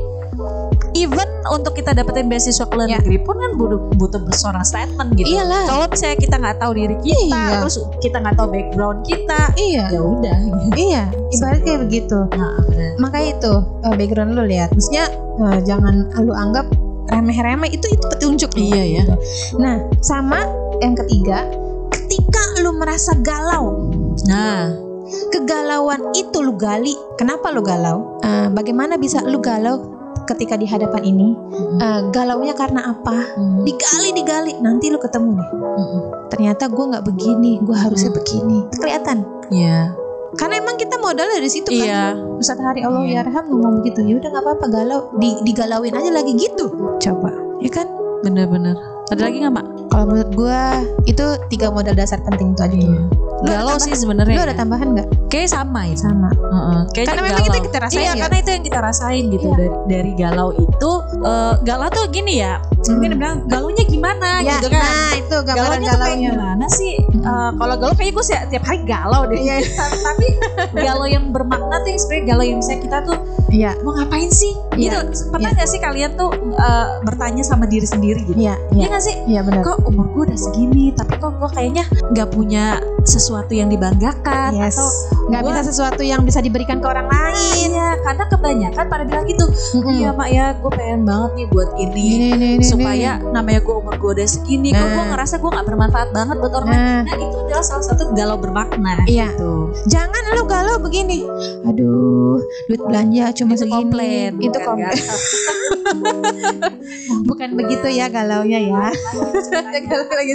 even 0.98 1.30
untuk 1.48 1.74
kita 1.74 1.94
dapetin 1.94 2.26
beasiswa 2.26 2.66
ke 2.66 2.74
luar 2.74 2.88
Ya. 2.88 2.98
negeri 2.98 3.22
pun 3.22 3.36
kan 3.36 3.52
butuh, 3.56 3.80
butuh 3.96 4.20
seorang 4.34 4.64
statement 4.64 5.14
gitu 5.14 5.30
Iyalah. 5.30 5.64
kalau 5.66 5.86
misalnya 5.88 6.18
kita 6.18 6.36
nggak 6.36 6.58
tahu 6.58 6.72
diri 6.74 6.96
kita 7.00 7.38
Iya. 7.38 7.60
terus 7.62 7.76
kita 8.00 8.18
nggak 8.18 8.36
tahu 8.36 8.48
background 8.50 9.00
kita 9.04 9.40
iya 9.56 9.86
ya 9.88 10.02
udah 10.02 10.38
gitu. 10.42 10.76
iya 10.76 11.04
ibarat 11.38 11.60
kayak 11.62 11.80
begitu 11.86 12.18
nah, 12.34 12.54
makanya 12.98 13.28
itu 13.34 13.54
eh, 13.86 13.94
background 13.96 14.32
lu 14.34 14.44
lihat 14.44 14.70
maksudnya 14.72 15.06
eh, 15.40 15.60
jangan 15.64 15.94
lu 16.18 16.34
anggap 16.34 16.66
remeh-remeh 17.08 17.72
itu 17.72 17.88
itu 17.88 18.04
petunjuk. 18.10 18.52
Iya 18.54 18.84
ya. 19.00 19.04
nah 19.56 19.80
sama 20.02 20.44
yang 20.84 20.92
ketiga 20.98 21.48
ketika 21.94 22.42
lu 22.60 22.76
merasa 22.76 23.16
galau 23.18 23.88
nah 24.26 24.76
kegalauan 25.32 26.12
itu 26.12 26.44
lu 26.44 26.52
gali 26.54 26.92
kenapa 27.16 27.48
lu 27.50 27.64
galau 27.64 28.20
Eh, 28.20 28.48
bagaimana 28.52 28.96
bisa 28.96 29.24
lu 29.24 29.40
galau 29.40 29.97
ketika 30.28 30.60
di 30.60 30.68
hadapan 30.68 31.04
ini 31.08 31.28
Eh, 31.78 32.02
galaunya 32.12 32.54
karena 32.58 32.92
apa? 32.92 33.38
Digali 33.64 34.12
digali. 34.12 34.54
Nanti 34.60 34.90
lu 34.92 35.00
ketemu 35.00 35.40
nih 35.40 35.50
ternyata 36.28 36.68
gue 36.68 36.86
nggak 36.92 37.06
begini 37.08 37.64
gue 37.64 37.78
harusnya 37.78 38.12
begini. 38.12 38.68
Kelihatan? 38.78 39.24
Iya. 39.50 39.96
karena 40.38 40.60
emang 40.60 40.76
kita 40.76 41.00
modalnya 41.02 41.40
dari 41.40 41.50
situ 41.50 41.72
kan? 41.72 41.88
Iya. 41.88 42.04
Ustadz 42.38 42.62
Hari 42.62 42.84
Allah 42.84 43.08
Iya. 43.08 43.24
ya 43.24 43.26
Arham 43.26 43.48
ngomong 43.48 43.82
begitu 43.82 44.06
ya 44.06 44.20
udah 44.20 44.30
nggak 44.30 44.44
apa-apa 44.44 44.66
galau. 44.70 45.02
Di, 45.18 45.40
digalauin 45.48 45.96
aja 45.96 46.12
lagi 46.14 46.36
gitu. 46.36 46.68
Coba. 47.00 47.32
Ya 47.64 47.72
kan? 47.72 47.88
Bener-bener. 48.22 48.76
Ada 49.08 49.24
lagi 49.24 49.40
nggak 49.42 49.56
mak? 49.56 49.66
kalau 49.88 50.14
menurut 50.14 50.32
gue 50.36 50.62
itu 51.10 51.26
tiga 51.50 51.72
modal 51.72 51.96
dasar 51.96 52.20
penting 52.22 52.54
itu 52.54 52.62
aja 52.62 52.76
ada 52.76 53.02
Galau 53.40 53.78
sih 53.78 53.94
sebenarnya. 53.94 54.34
lu 54.34 54.42
ya. 54.42 54.48
ada 54.48 54.56
tambahan 54.56 54.88
nggak 54.94 55.08
Kayak 55.28 55.50
sama 55.52 55.82
ya. 55.84 55.96
sama 55.96 56.30
Heeh. 56.32 56.80
Kayaknya 56.90 57.08
Karena 57.08 57.22
memang 57.22 57.44
itu 57.44 57.52
yang 57.52 57.66
kita 57.66 57.80
rasain 57.80 57.98
Iya, 57.98 58.08
ya. 58.08 58.14
karena 58.18 58.38
itu 58.38 58.50
yang 58.50 58.64
kita 58.64 58.80
rasain 58.80 59.24
gitu 59.28 59.46
Iya. 59.46 59.56
dari 59.56 59.70
dari 59.88 60.12
galau 60.16 60.50
itu 60.52 60.92
eh, 61.20 61.54
galau 61.62 61.88
tuh 61.90 62.06
gini 62.08 62.34
ya. 62.38 62.54
Mungkin 62.80 63.10
Hmm. 63.10 63.20
bilang 63.20 63.38
galaunya 63.46 63.84
gimana 63.84 64.30
ya 64.40 64.56
gitu 64.56 64.68
kan. 64.70 64.80
nah 64.80 65.12
itu 65.14 65.36
gambaran 65.38 65.58
Galaunya 65.78 65.92
tuh 65.92 66.10
gimana 66.32 66.66
sih? 66.72 66.94
Eh, 66.98 67.50
kalau 67.54 67.76
galau 67.76 67.94
kayaknya 67.94 68.14
gue 68.14 68.26
sih 68.26 68.36
tiap 68.48 68.64
hari 68.64 68.80
galau 68.84 69.22
deh. 69.26 69.38
Iya. 69.38 69.56
Tapi 70.08 70.28
galau 70.74 71.06
yang 71.06 71.30
bermakna 71.30 71.76
tuh 71.80 71.92
sebenarnya 71.94 72.24
galau 72.26 72.44
yang 72.44 72.58
misalnya 72.58 72.82
kita 72.82 72.98
tuh 73.04 73.18
iya 73.50 73.72
mau 73.82 73.92
ngapain 73.94 74.30
sih? 74.30 74.54
Iya. 74.74 75.04
Gitu. 75.04 75.28
Pernah 75.28 75.50
nggak 75.52 75.68
sih 75.68 75.80
kalian 75.80 76.12
tuh 76.16 76.30
eh, 76.56 76.88
bertanya 77.04 77.44
sama 77.44 77.66
diri 77.66 77.86
sendiri 77.86 78.24
gitu? 78.24 78.40
iya 78.40 78.56
Iya 78.72 78.78
iya 78.78 78.86
nggak 78.88 79.04
sih? 79.04 79.16
iya 79.28 79.40
benar 79.42 79.62
Kok 79.62 79.78
umur 79.86 80.06
gue 80.08 80.24
udah 80.26 80.40
segini, 80.40 80.86
tapi 80.92 81.14
kok 81.16 81.36
gue 81.36 81.50
kayaknya 81.52 81.84
nggak 82.10 82.30
punya 82.32 82.64
sesuatu 83.04 83.27
yang 83.50 83.68
dibanggakan 83.68 84.56
yes 84.56 84.76
atau 84.76 84.88
nggak 85.28 85.42
bisa 85.44 85.60
sesuatu 85.66 86.00
yang 86.00 86.22
bisa 86.24 86.40
diberikan 86.40 86.80
ke 86.80 86.88
orang 86.88 87.08
lain 87.08 87.68
Iya, 87.68 88.00
karena 88.02 88.24
kebanyakan 88.28 88.84
pada 88.88 89.04
bilang 89.04 89.26
gitu. 89.26 89.46
Iya 89.88 90.10
mak 90.12 90.30
ya, 90.30 90.46
gue 90.56 90.72
pengen 90.72 91.04
banget 91.04 91.32
nih 91.36 91.46
buat 91.48 91.70
ini 91.76 92.06
Ini, 92.08 92.28
ini, 92.34 92.48
ini, 92.58 92.66
supaya 92.66 93.20
namanya 93.22 93.60
gue 93.60 93.76
umur 93.76 93.94
gue 93.94 94.10
udah 94.18 94.28
segini, 94.28 94.72
kok 94.72 94.82
gue 94.82 94.96
Nah. 94.98 95.06
ngerasa 95.14 95.36
gue 95.38 95.50
nggak 95.50 95.66
bermanfaat 95.66 96.10
banget 96.12 96.36
buat 96.38 96.54
orang 96.56 96.70
lain. 96.70 96.80
nah 96.80 97.02
Nah 97.04 97.16
itu 97.18 97.38
adalah 97.38 97.64
salah 97.64 97.86
satu 97.86 98.04
galau 98.14 98.38
bermakna. 98.38 99.04
Iya. 99.06 99.28
Gitu. 99.28 99.54
jangan 99.88 100.22
lu 100.34 100.44
galau 100.46 100.76
begini 100.80 101.24
aduh 101.64 102.40
duit 102.68 102.82
belanja 102.82 103.32
cuma 103.36 103.54
Itu 103.54 103.60
segini 103.64 103.76
komplain. 103.88 104.32
itu 104.40 104.58
komplain 104.60 104.98
bukan 107.30 107.50
begitu 107.56 107.88
ya 107.90 108.08
galaunya 108.08 108.60
ya 108.64 108.88
galau 109.88 110.08
lagi 110.20 110.34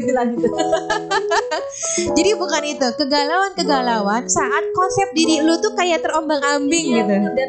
jadi 2.12 2.30
bukan 2.36 2.62
itu 2.64 2.81
kegalauan 2.92 3.52
kegalauan 3.52 4.22
saat 4.26 4.64
konsep 4.72 5.08
diri 5.12 5.38
lu 5.38 5.54
tuh 5.56 5.72
kayak 5.72 6.00
terombang-ambing 6.00 6.84
Iya, 6.88 6.98
gitu 6.98 7.14
Dan 7.30 7.48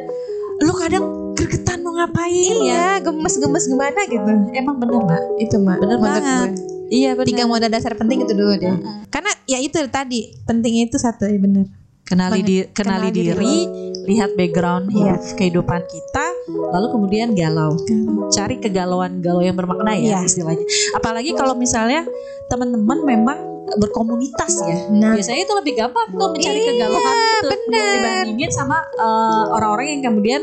lu 0.60 0.74
kadang 0.74 1.04
gregetan 1.34 1.82
mau 1.82 1.94
ngapain 1.94 2.30
ya? 2.30 2.56
iya 2.62 2.86
gemes-gemes 3.00 3.66
gimana 3.66 4.00
gitu 4.06 4.32
Emang 4.52 4.78
bener 4.78 5.00
mbak. 5.00 5.22
itu 5.40 5.56
mah 5.58 5.78
Bener 5.78 5.98
banget. 5.98 6.52
gue. 6.54 6.72
Iya 6.94 7.10
bener. 7.14 7.26
tiga 7.26 7.44
modal 7.44 7.68
dasar 7.68 7.94
penting 7.94 8.22
itu 8.22 8.32
dulu 8.32 8.54
deh 8.54 8.76
karena 9.08 9.32
ya 9.46 9.58
itu 9.58 9.82
tadi 9.88 10.30
pentingnya 10.44 10.84
itu 10.86 10.98
satu 10.98 11.26
ya 11.26 11.36
bener 11.36 11.66
kenali 12.04 12.40
di, 12.40 12.56
kenali, 12.68 13.08
Kenali 13.08 13.08
diri 13.10 13.32
diri, 13.32 13.58
lihat 14.06 14.36
background 14.36 14.92
hidup 14.92 15.24
kehidupan 15.34 15.82
kita, 15.82 16.26
lalu 16.70 16.88
kemudian 16.92 17.32
galau. 17.32 17.80
Cari 18.28 18.60
kegalauan 18.60 19.18
galau 19.18 19.40
yang 19.40 19.56
bermakna 19.56 19.96
ya 19.96 20.20
Iya. 20.20 20.20
istilahnya. 20.22 20.68
Apalagi 20.94 21.32
kalau 21.32 21.56
misalnya 21.56 22.04
teman-teman 22.46 23.00
memang 23.02 23.40
berkomunitas 23.76 24.52
ya. 24.62 24.78
nah 24.92 25.14
Biasanya 25.14 25.42
itu 25.42 25.54
lebih 25.54 25.74
gampang 25.76 26.08
tuh 26.10 26.28
mencari 26.30 26.56
Iya, 26.56 26.68
kegalauan 26.70 27.16
gitu 27.16 27.48
bener. 27.50 27.92
dibandingin 27.94 28.50
sama 28.50 28.78
eh, 28.94 29.44
orang-orang 29.50 29.86
yang 29.90 30.02
kemudian 30.06 30.42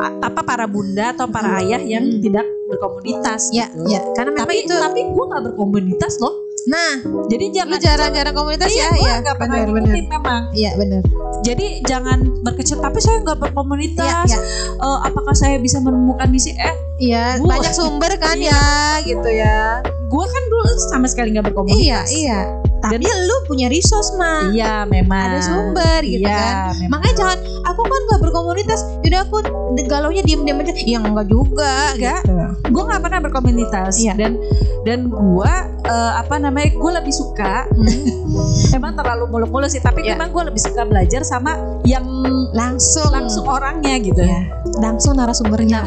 apa 0.00 0.40
para 0.40 0.64
bunda 0.64 1.10
atau 1.10 1.26
para 1.26 1.58
ayah 1.58 1.80
yang 1.80 2.02
Hmm. 2.02 2.20
tidak 2.20 2.46
berkomunitas 2.66 3.50
ya 3.50 3.66
gitu. 3.66 3.88
ya 3.88 4.00
karena 4.12 4.30
memang 4.32 4.44
Tapi 4.44 4.54
itu 4.60 4.74
tapi 4.74 5.00
gue 5.04 5.24
nggak 5.26 5.42
berkomunitas 5.46 6.14
loh. 6.18 6.34
nah 6.62 6.92
Jadi 7.26 7.44
jangan 7.50 7.78
jarang-jarang 7.78 8.34
komunitas 8.34 8.68
Iya, 8.68 8.88
ya 8.92 9.14
ya 9.16 9.32
pernah 9.32 9.56
bener 9.56 9.68
bener 9.70 9.90
ngikutin 9.90 10.06
memang. 10.10 10.42
iya 10.52 10.70
bener 10.76 11.00
Jadi 11.40 11.80
jangan 11.82 12.20
berkecil 12.38 12.76
tapi 12.78 13.00
saya 13.00 13.16
nggak 13.18 13.32
iya 13.34 13.42
berkomunitas. 13.42 14.28
iya 14.28 14.38
Eh, 14.76 14.98
apakah 15.02 15.32
saya 15.32 15.56
bisa 15.56 15.80
menemukan 15.80 16.28
misi? 16.28 16.52
Eh, 16.52 16.76
iya 17.00 17.40
Gua- 17.40 17.56
banyak 17.56 17.72
sumber 17.72 18.12
kan 18.14 18.36
Iya. 18.36 18.52
ya 18.52 18.64
gitu 19.02 19.28
ya 19.30 19.80
gue 19.80 20.24
kan 20.26 20.42
dulu 20.44 20.62
sama 20.84 21.06
sekali 21.06 21.30
nggak 21.30 21.40
iya 21.40 21.48
berkomunitas. 21.48 22.06
iya 22.12 22.38
tapi 22.80 23.04
lu 23.04 23.36
punya 23.44 23.68
resource 23.68 24.10
mah 24.14 24.48
Iya, 24.48 24.84
memang. 24.84 25.20
ada 25.30 25.40
sumber 25.40 26.00
gitu 26.00 26.22
Iya, 26.22 26.32
kan 26.32 26.54
memang. 26.74 26.88
makanya 26.90 27.14
jangan 27.16 27.38
aku 27.62 27.80
kan 27.82 28.00
gak 28.08 28.20
berkomunitas 28.20 28.80
yaudah 29.00 29.20
aku 29.22 29.36
galaunya 29.86 30.22
diem 30.22 30.42
diem 30.42 30.56
aja 30.56 30.72
ya 30.74 30.98
enggak 30.98 31.26
juga 31.26 31.74
Enggak. 31.94 32.20
gitu. 32.22 32.34
gue 32.70 32.82
nggak 32.84 33.00
pernah 33.00 33.20
berkomunitas 33.20 33.92
Iya. 33.98 34.14
dan 34.14 34.32
dan 34.82 34.98
gue 35.06 35.52
eh, 35.84 36.12
apa 36.16 36.34
namanya 36.36 36.72
gue 36.72 36.90
lebih 36.94 37.12
suka 37.12 37.66
memang 38.74 38.92
terlalu 38.94 39.24
muluk-muluk 39.28 39.68
sih 39.68 39.78
tapi 39.78 40.02
Iya. 40.02 40.14
memang 40.14 40.30
gue 40.30 40.42
lebih 40.46 40.60
suka 40.60 40.82
belajar 40.84 41.22
sama 41.22 41.54
yang 41.84 42.04
langsung 42.50 43.10
langsung 43.10 43.44
orangnya 43.44 43.94
gitu 43.98 44.20
Iya. 44.20 44.40
Langsung 44.80 45.12
narasumbernya 45.14 45.84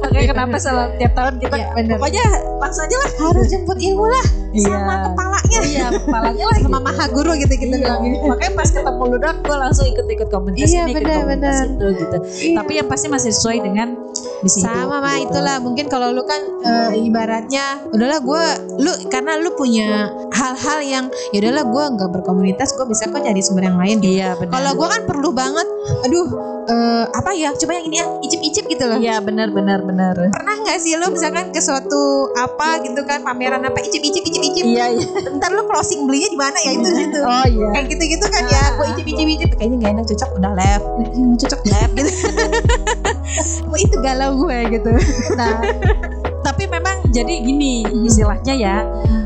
makanya 0.00 0.26
kenapa 0.28 0.56
selalu 0.56 0.90
tiap 0.96 1.12
tahun 1.14 1.34
kita 1.38 1.54
Iya, 1.54 1.68
bener. 1.72 1.96
pokoknya 1.96 2.24
langsung 2.58 2.82
aja 2.84 2.96
lah 2.96 3.10
harus 3.22 3.46
jemput 3.48 3.78
ilmu 3.78 4.04
lah 4.04 4.24
sama 4.52 4.94
kepalanya 5.06 5.58
iya 5.62 5.86
kepalanya 5.94 6.44
lah 6.44 6.56
sama 6.58 6.78
maha 6.80 7.04
guru 7.08 7.32
gitu 7.36 7.54
kita 7.54 7.66
Iya, 7.70 7.82
bilangnya 7.86 8.18
makanya 8.26 8.52
pas 8.54 8.68
ketemu 8.68 9.02
lu 9.04 9.16
dok 9.16 9.36
gue 9.40 9.56
langsung 9.56 9.86
ikut-ikut 9.86 10.28
komunitas 10.28 10.68
Iya, 10.68 10.80
ini 10.80 10.90
ikut 10.90 11.00
benar, 11.00 11.16
komunitas 11.16 11.54
benar. 11.54 11.68
itu 11.70 11.86
gitu 11.96 12.16
Iya. 12.20 12.54
tapi 12.58 12.72
yang 12.74 12.88
pasti 12.88 13.06
masih 13.06 13.30
sesuai 13.30 13.58
dengan 13.62 13.88
misi 14.40 14.58
hidup, 14.58 14.72
sama 14.72 14.96
mah 14.98 15.14
gitu. 15.14 15.24
itulah 15.30 15.56
mungkin 15.60 15.86
kalau 15.86 16.08
lu 16.10 16.22
kan 16.24 16.40
eh, 16.60 16.90
ibaratnya 16.98 17.64
udahlah 17.88 18.20
gue 18.20 18.44
lu 18.80 18.92
karena 19.06 19.32
lu 19.36 19.52
punya 19.54 19.88
hal-hal 20.32 20.78
yang 20.80 21.04
ya 21.30 21.38
udahlah 21.40 21.64
gue 21.64 21.84
nggak 21.94 22.10
berkomunitas 22.10 22.72
gue 22.72 22.84
bisa 22.84 23.06
kok 23.06 23.20
cari 23.20 23.40
sumber 23.40 23.64
yang 23.64 23.78
lain 23.78 24.00
gitu. 24.00 24.16
Iya. 24.16 24.34
Kalau 24.40 24.72
gue 24.74 24.88
kan 24.88 25.02
perlu 25.04 25.30
banget, 25.30 25.66
aduh 26.02 26.26
eh, 26.68 27.04
apa 27.08 27.30
ya? 27.32 27.54
Coba 27.56 27.80
yang 27.80 27.86
ini 27.88 27.96
ya, 28.02 28.06
icip-icip 28.20 28.64
gitu 28.68 28.84
loh. 28.84 28.98
Iya 29.00 29.22
benar 29.24 29.48
benar 29.54 29.80
benar. 29.80 30.14
Pernah 30.32 30.54
nggak 30.66 30.78
sih 30.82 30.96
lo 30.98 31.08
misalkan 31.12 31.54
ke 31.54 31.60
suatu 31.62 32.32
apa 32.36 32.82
gitu 32.84 33.00
kan 33.06 33.24
pameran 33.24 33.64
apa 33.64 33.78
icip-icip 33.80 34.24
icip-icip. 34.26 34.64
Iya 34.66 34.86
iya. 34.98 35.06
Ntar 35.38 35.50
lo 35.54 35.64
closing 35.70 36.04
belinya 36.04 36.28
di 36.28 36.38
mana 36.38 36.58
ya 36.60 36.70
itu 36.76 36.88
situ. 36.90 37.20
Oh 37.22 37.46
iya. 37.46 37.66
Kayak 37.76 37.86
gitu-gitu 37.96 38.26
kan 38.28 38.44
ya, 38.50 38.64
gue 38.76 38.86
icip-icip 38.96 39.26
icip 39.38 39.50
kayaknya 39.56 39.76
nggak 39.80 39.92
enak 39.96 40.04
cocok 40.10 40.30
udah 40.36 40.52
left, 40.58 40.86
cocok 41.40 41.62
left 41.70 41.92
gitu. 41.96 42.10
Itu 43.80 43.96
galau 44.04 44.36
gue 44.44 44.58
gitu. 44.76 44.92
Nah, 45.40 45.56
tapi 46.44 46.68
memang 46.68 47.00
jadi 47.08 47.34
gini 47.40 47.86
istilahnya 48.04 48.54
ya 48.54 48.76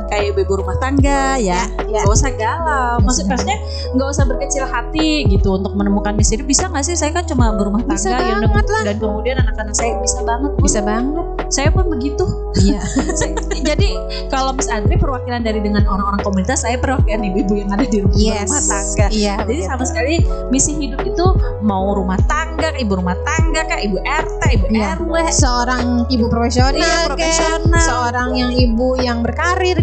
kayak 0.06 0.34
ibu 0.34 0.52
rumah 0.54 0.76
tangga 0.78 1.36
ya 1.36 1.64
ya. 1.84 2.02
nggak 2.02 2.04
usah 2.06 2.30
galau 2.34 2.98
maksud 3.00 3.24
maksudnya 3.24 3.58
nggak 3.92 4.08
usah 4.08 4.24
berkecil 4.24 4.64
hati 4.64 5.24
gitu 5.26 5.54
untuk 5.54 5.72
menemukan 5.72 6.12
misi 6.12 6.34
hidup 6.34 6.46
bisa 6.46 6.66
nggak 6.66 6.82
sih 6.82 6.94
saya 6.94 7.10
kan 7.10 7.24
cuma 7.24 7.52
berumah 7.52 7.80
Bisa 7.84 8.12
tangga 8.12 8.24
ya 8.24 8.36
banget 8.40 8.66
lah. 8.66 8.82
dan 8.84 8.96
kemudian 8.98 9.36
anak-anak 9.38 9.74
saya 9.74 9.92
bisa 9.98 10.20
banget 10.22 10.50
Bu. 10.52 10.60
Bisa 10.62 10.80
banget. 10.80 11.26
saya 11.48 11.68
pun 11.70 11.86
begitu 11.86 12.24
Iya. 12.56 12.78
Jadi 13.68 13.98
kalau 14.28 14.54
Miss 14.54 14.68
Andri 14.68 14.94
perwakilan 14.94 15.42
dari 15.42 15.58
dengan 15.58 15.82
orang-orang 15.84 16.22
komunitas 16.22 16.62
saya 16.62 16.78
perwakilan 16.78 17.20
ibu-ibu 17.24 17.54
yang 17.56 17.70
ada 17.70 17.82
di 17.82 17.98
rumah, 17.98 18.14
Yes. 18.14 18.46
rumah 18.46 18.62
tangga 18.64 19.06
Iya. 19.10 19.34
jadi 19.36 19.46
begitu. 19.50 19.68
sama 19.68 19.84
sekali 19.84 20.14
misi 20.48 20.72
hidup 20.76 21.00
itu 21.02 21.24
mau 21.60 21.90
rumah 21.92 22.18
tangga, 22.24 22.70
ibu 22.76 22.94
rumah 22.94 23.16
tangga, 23.20 23.64
kak 23.64 23.80
ibu 23.82 23.98
RT, 23.98 24.42
ibu 24.54 24.66
Iya. 24.70 24.86
RW, 24.96 25.14
seorang 25.30 25.84
ibu 26.06 26.26
profesional, 26.28 26.78
Iya, 26.78 26.94
profesional. 27.06 27.80
seorang 27.80 28.28
yang 28.34 28.50
ibu 28.52 28.88
yang 28.96 29.18
berkarir 29.20 29.78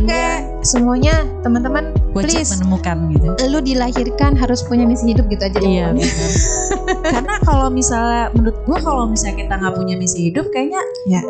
semuanya 0.62 1.26
teman-teman 1.42 1.90
please 2.14 2.54
menemukan 2.54 3.10
gitu. 3.12 3.30
lu 3.50 3.60
dilahirkan 3.60 4.38
harus 4.38 4.62
punya 4.62 4.86
misi 4.86 5.16
hidup 5.16 5.26
gitu 5.28 5.42
aja 5.42 5.58
Iya 5.58 5.86
benar. 5.96 6.32
Karena 7.18 7.36
kalau 7.42 7.68
misalnya 7.72 8.30
menurut 8.36 8.58
gua 8.68 8.78
kalau 8.78 9.04
misalnya 9.10 9.42
kita 9.42 9.54
nggak 9.58 9.76
punya 9.76 9.96
misi 9.98 10.30
hidup 10.30 10.46
kayaknya 10.52 10.82
Ya. 11.10 11.22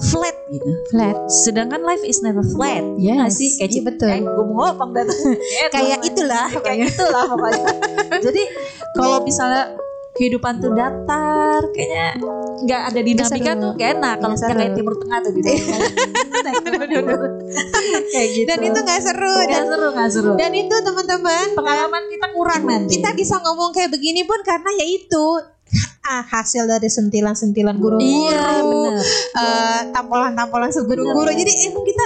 flat 0.00 0.32
gitu. 0.48 0.70
flat 0.88 1.16
Sedangkan 1.28 1.84
life 1.84 2.00
is 2.02 2.24
never 2.24 2.40
flat. 2.56 2.80
Yes. 2.96 3.16
Nggak 3.20 3.32
sih 3.36 3.48
kayak 3.58 3.70
Iya, 3.70 3.82
betul. 3.84 4.08
Kayak 4.08 4.24
gue 4.32 4.44
mau 4.48 4.72
dan 4.96 5.06
kayak 5.76 5.98
itulah 6.08 6.48
kayak 6.66 6.86
itulah 6.88 7.24
pokoknya. 7.28 7.64
Jadi 8.24 8.42
kalau 8.96 9.18
misalnya 9.20 9.76
kehidupan 10.10 10.58
tuh 10.58 10.74
datar, 10.74 11.62
kayaknya 11.70 12.06
nggak 12.66 12.82
ada 12.92 13.00
dinamika 13.00 13.52
tuh 13.56 13.72
gak 13.78 13.90
enak. 13.96 14.14
Kalau 14.20 14.34
Nggak 14.36 14.48
kita 14.48 14.58
kayak 14.58 14.72
timur 14.76 14.94
tengah 14.98 15.18
tuh 15.22 15.32
kayak 18.10 18.28
gitu. 18.34 18.46
dan 18.48 18.58
itu 18.64 18.78
nggak 18.80 19.00
seru 19.02 19.36
dan 19.46 19.62
seru 19.66 19.86
nggak 19.92 20.10
seru. 20.10 20.32
dan 20.36 20.52
itu 20.54 20.74
teman-teman 20.82 21.46
pengalaman 21.54 22.02
kita 22.10 22.26
kurang 22.32 22.62
nanti. 22.66 22.98
kita 22.98 23.10
bisa 23.14 23.38
ngomong 23.42 23.70
kayak 23.70 23.90
begini 23.92 24.26
pun 24.26 24.40
karena 24.42 24.70
ya 24.76 24.86
itu 24.86 25.26
ah, 26.06 26.24
hasil 26.26 26.66
dari 26.66 26.90
sentilan-sentilan 26.90 27.76
guru-guru 27.78 28.02
Iya 28.02 28.66
eh, 29.36 29.80
tampolan-tampolan 29.94 30.70
seguru-guru 30.74 31.30
jadi 31.30 31.70
emang 31.70 31.84
kita 31.86 32.04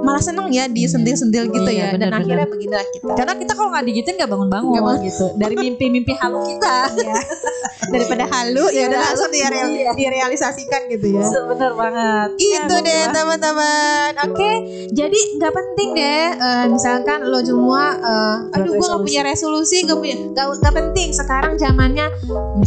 malah 0.00 0.20
seneng 0.20 0.46
ya 0.48 0.64
disentil-sentil 0.66 1.44
gitu 1.48 1.66
Iya, 1.66 1.84
ya 1.84 1.86
dan 1.92 2.08
benar, 2.08 2.20
akhirnya 2.20 2.46
beginilah 2.46 2.86
kita 2.88 3.12
Karena 3.14 3.32
kita 3.34 3.52
kalau 3.52 3.68
nggak 3.70 3.84
digitin 3.84 4.14
nggak 4.14 4.30
bangun-bangun 4.30 4.72
bangun. 4.74 4.96
gitu. 5.04 5.26
Dari 5.40 5.54
mimpi-mimpi 5.54 6.12
halu 6.16 6.38
kita. 6.46 6.76
daripada 7.88 8.24
halu 8.28 8.68
ya 8.68 8.84
udah 8.84 9.00
Iya. 9.00 9.06
langsung 9.06 9.30
direal- 9.30 9.72
Iya. 9.72 9.90
direalisasikan 9.94 10.80
gitu 10.88 11.06
ya 11.10 11.24
Bener 11.24 11.72
banget. 11.72 12.28
itu 12.36 12.74
Ya, 12.74 12.84
deh 12.84 13.02
teman-teman 13.08 14.12
oke 14.20 14.50
jadi 14.92 15.20
nggak 15.38 15.52
penting 15.54 15.88
deh 15.94 16.24
eh, 16.34 16.64
misalkan 16.68 17.24
lo 17.24 17.40
semua 17.40 17.96
eh, 17.96 18.36
aduh 18.52 18.72
gue 18.72 18.82
nggak 18.82 19.00
punya 19.00 19.22
resolusi 19.24 19.82
nggak 19.82 19.96
punya 19.96 20.16
nggak 20.26 20.46
nggak 20.58 20.74
penting 20.74 21.08
sekarang 21.10 21.56
zamannya 21.56 22.06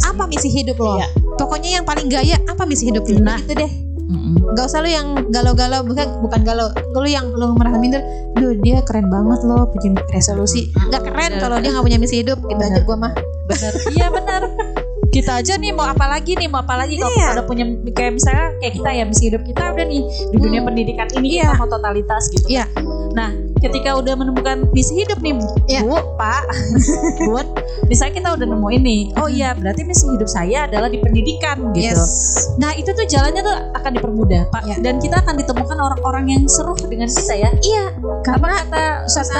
apa 0.00 0.22
misi 0.26 0.48
hidup 0.50 0.74
lo 0.76 0.96
Iya. 0.96 1.06
pokoknya 1.36 1.70
yang 1.72 1.84
paling 1.84 2.08
gaya 2.08 2.42
apa 2.42 2.62
misi 2.64 2.88
hidup 2.88 3.04
lo 3.04 3.22
Nah. 3.22 3.38
gitu 3.38 3.54
deh 3.54 3.70
Mm-mm. 4.12 4.52
nggak 4.52 4.64
usah 4.64 4.78
lo 4.78 4.88
yang 4.88 5.08
galau-galau 5.28 5.80
bukan 5.82 6.08
bukan 6.20 6.40
galau 6.42 6.68
lo 6.92 7.02
yang 7.02 7.26
lo 7.28 7.56
merasa 7.56 7.76
minder 7.76 8.04
duh 8.34 8.52
dia 8.58 8.78
keren 8.82 9.08
banget 9.08 9.40
lo 9.42 9.64
punya 9.66 9.96
resolusi 10.08 10.68
nggak 10.84 11.02
keren 11.02 11.32
kalau 11.38 11.56
dia 11.56 11.72
nggak 11.72 11.82
punya 11.82 11.96
misi 11.96 12.20
hidup 12.20 12.38
gitu 12.40 12.60
aja 12.60 12.70
Bener. 12.74 12.84
gue 12.84 12.96
mah 12.98 13.12
Bener. 13.42 13.72
Iya 13.90 14.06
benar. 14.08 14.42
Kita 15.08 15.44
aja 15.44 15.54
nih 15.54 15.72
mau 15.72 15.84
apa 15.84 16.08
lagi 16.08 16.32
nih 16.32 16.46
mau 16.46 16.60
apa 16.60 16.72
lagi 16.74 16.96
kalau 16.96 17.12
Iya. 17.12 17.36
udah 17.36 17.44
punya 17.44 17.64
kayak 17.90 18.16
misalnya 18.16 18.48
kayak 18.58 18.74
kita 18.74 18.90
ya 18.92 19.04
misi 19.04 19.22
hidup 19.28 19.42
kita 19.42 19.62
udah 19.68 19.84
nih 19.84 20.02
di 20.30 20.36
dunia 20.38 20.60
Hmm. 20.60 20.68
pendidikan 20.68 21.08
ini 21.12 21.28
Iya. 21.36 21.42
kita 21.44 21.58
mau 21.58 21.68
totalitas 21.68 22.22
gitu. 22.30 22.46
Iya. 22.48 22.64
Nah 23.12 23.28
ketika 23.62 23.94
udah 23.94 24.14
menemukan 24.18 24.66
misi 24.74 24.98
hidup 24.98 25.22
nih 25.22 25.38
Iya. 25.70 25.80
bu 25.86 25.96
pak 26.18 26.42
bun 27.26 27.46
misalnya 27.86 28.14
kita 28.18 28.28
udah 28.34 28.46
nemu 28.46 28.68
ini 28.82 28.98
oh 29.22 29.30
iya 29.30 29.54
berarti 29.54 29.86
misi 29.86 30.10
hidup 30.10 30.26
saya 30.26 30.66
adalah 30.66 30.90
di 30.90 30.98
pendidikan 30.98 31.70
gitu 31.72 31.94
yes 31.94 32.34
Nah 32.60 32.74
itu 32.76 32.92
tuh 32.92 33.06
jalannya 33.08 33.40
tuh 33.40 33.56
akan 33.78 33.90
dipermudah 33.96 34.42
pak 34.50 34.62
Ya. 34.62 34.76
dan 34.78 35.02
kita 35.02 35.18
akan 35.22 35.34
ditemukan 35.38 35.78
orang-orang 35.78 36.24
yang 36.30 36.42
seru 36.46 36.74
dengan 36.86 37.10
kita 37.10 37.34
ya. 37.34 37.50
iya 37.62 37.84
karena 38.22 38.54
Kata 38.62 38.84
Ustaz 39.08 39.30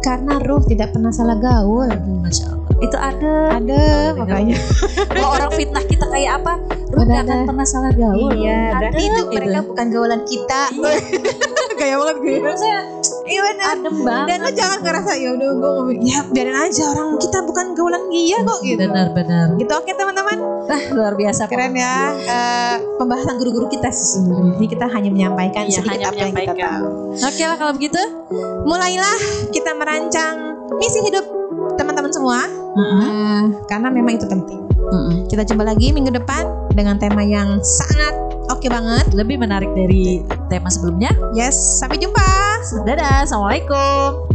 karena 0.00 0.38
ruh 0.46 0.62
tidak 0.64 0.94
pernah 0.94 1.10
salah 1.10 1.36
gaul 1.36 1.90
masya 2.22 2.46
Allah. 2.54 2.66
Itu 2.78 2.96
ada. 3.00 3.34
ada 3.56 3.82
makanya 4.14 4.56
Kalau 5.10 5.28
orang 5.32 5.50
fitnah 5.56 5.84
kita 5.88 6.04
kayak 6.12 6.38
apa, 6.42 6.60
lu 6.92 7.00
gak 7.08 7.24
akan 7.24 7.38
pernah 7.48 7.66
salah 7.66 7.92
gaul. 7.96 8.30
Iya, 8.36 8.60
Ada, 8.70 8.78
berarti 8.78 9.02
itu 9.02 9.20
gitu. 9.20 9.32
mereka 9.32 9.58
bukan 9.64 9.86
gaulan 9.88 10.20
kita. 10.28 10.60
Iya. 10.76 10.92
Gaya 11.80 11.94
banget 12.00 12.16
gue. 12.20 12.36
Maksudnya 12.44 12.80
Iya 13.26 13.40
benar. 13.42 13.66
adem 13.76 13.94
banget. 14.00 14.26
Dan 14.30 14.38
lo 14.40 14.50
jangan 14.54 14.78
ngerasa 14.80 15.10
ya 15.18 15.28
udah 15.34 15.48
gue 15.50 15.70
ngomong 15.74 15.98
ya 16.00 16.18
biarin 16.30 16.56
aja 16.56 16.82
orang 16.94 17.08
kita 17.18 17.38
bukan 17.42 17.66
gaulan 17.74 18.04
dia 18.08 18.38
kok 18.40 18.58
gitu. 18.62 18.78
Benar-benar. 18.80 19.46
Gitu 19.58 19.72
oke 19.74 19.90
teman-teman. 19.90 20.38
Nah 20.66 20.80
luar 20.94 21.12
biasa. 21.18 21.42
Keren 21.50 21.74
ya 21.74 21.94
eh, 22.14 22.74
pembahasan 22.96 23.34
guru-guru 23.36 23.66
kita 23.66 23.90
sesungguhnya. 23.90 24.56
Ini 24.56 24.66
kita 24.66 24.86
hanya 24.88 25.10
menyampaikan 25.10 25.66
Iya, 25.66 25.82
sedikit 25.82 25.90
hanya 25.92 26.06
apa 26.10 26.20
yang 26.22 26.34
kita 26.34 26.54
tahu. 26.54 26.86
Oke 27.18 27.42
lah 27.42 27.56
kalau 27.58 27.72
begitu. 27.74 28.00
Mulailah 28.66 29.18
kita 29.50 29.70
merancang 29.74 30.34
misi 30.78 30.98
hidup 31.02 31.24
teman-teman 31.76 32.10
semua. 32.10 32.40
Mm-mm. 32.76 33.00
Eh, 33.02 33.42
karena 33.66 33.88
memang 33.88 34.18
itu 34.18 34.26
penting. 34.28 34.60
Mm-mm. 34.86 35.26
Kita 35.26 35.42
jumpa 35.42 35.64
lagi 35.64 35.90
minggu 35.90 36.12
depan 36.12 36.46
dengan 36.76 37.00
tema 37.00 37.24
yang 37.24 37.58
sangat 37.62 38.14
oke 38.50 38.66
banget. 38.68 39.06
Lebih 39.14 39.40
menarik 39.40 39.70
dari 39.72 40.22
tema 40.46 40.68
sebelumnya. 40.68 41.10
Yes, 41.32 41.56
sampai 41.80 41.98
jumpa. 41.98 42.25
Dadah, 42.74 43.22
assalamualaikum. 43.22 44.25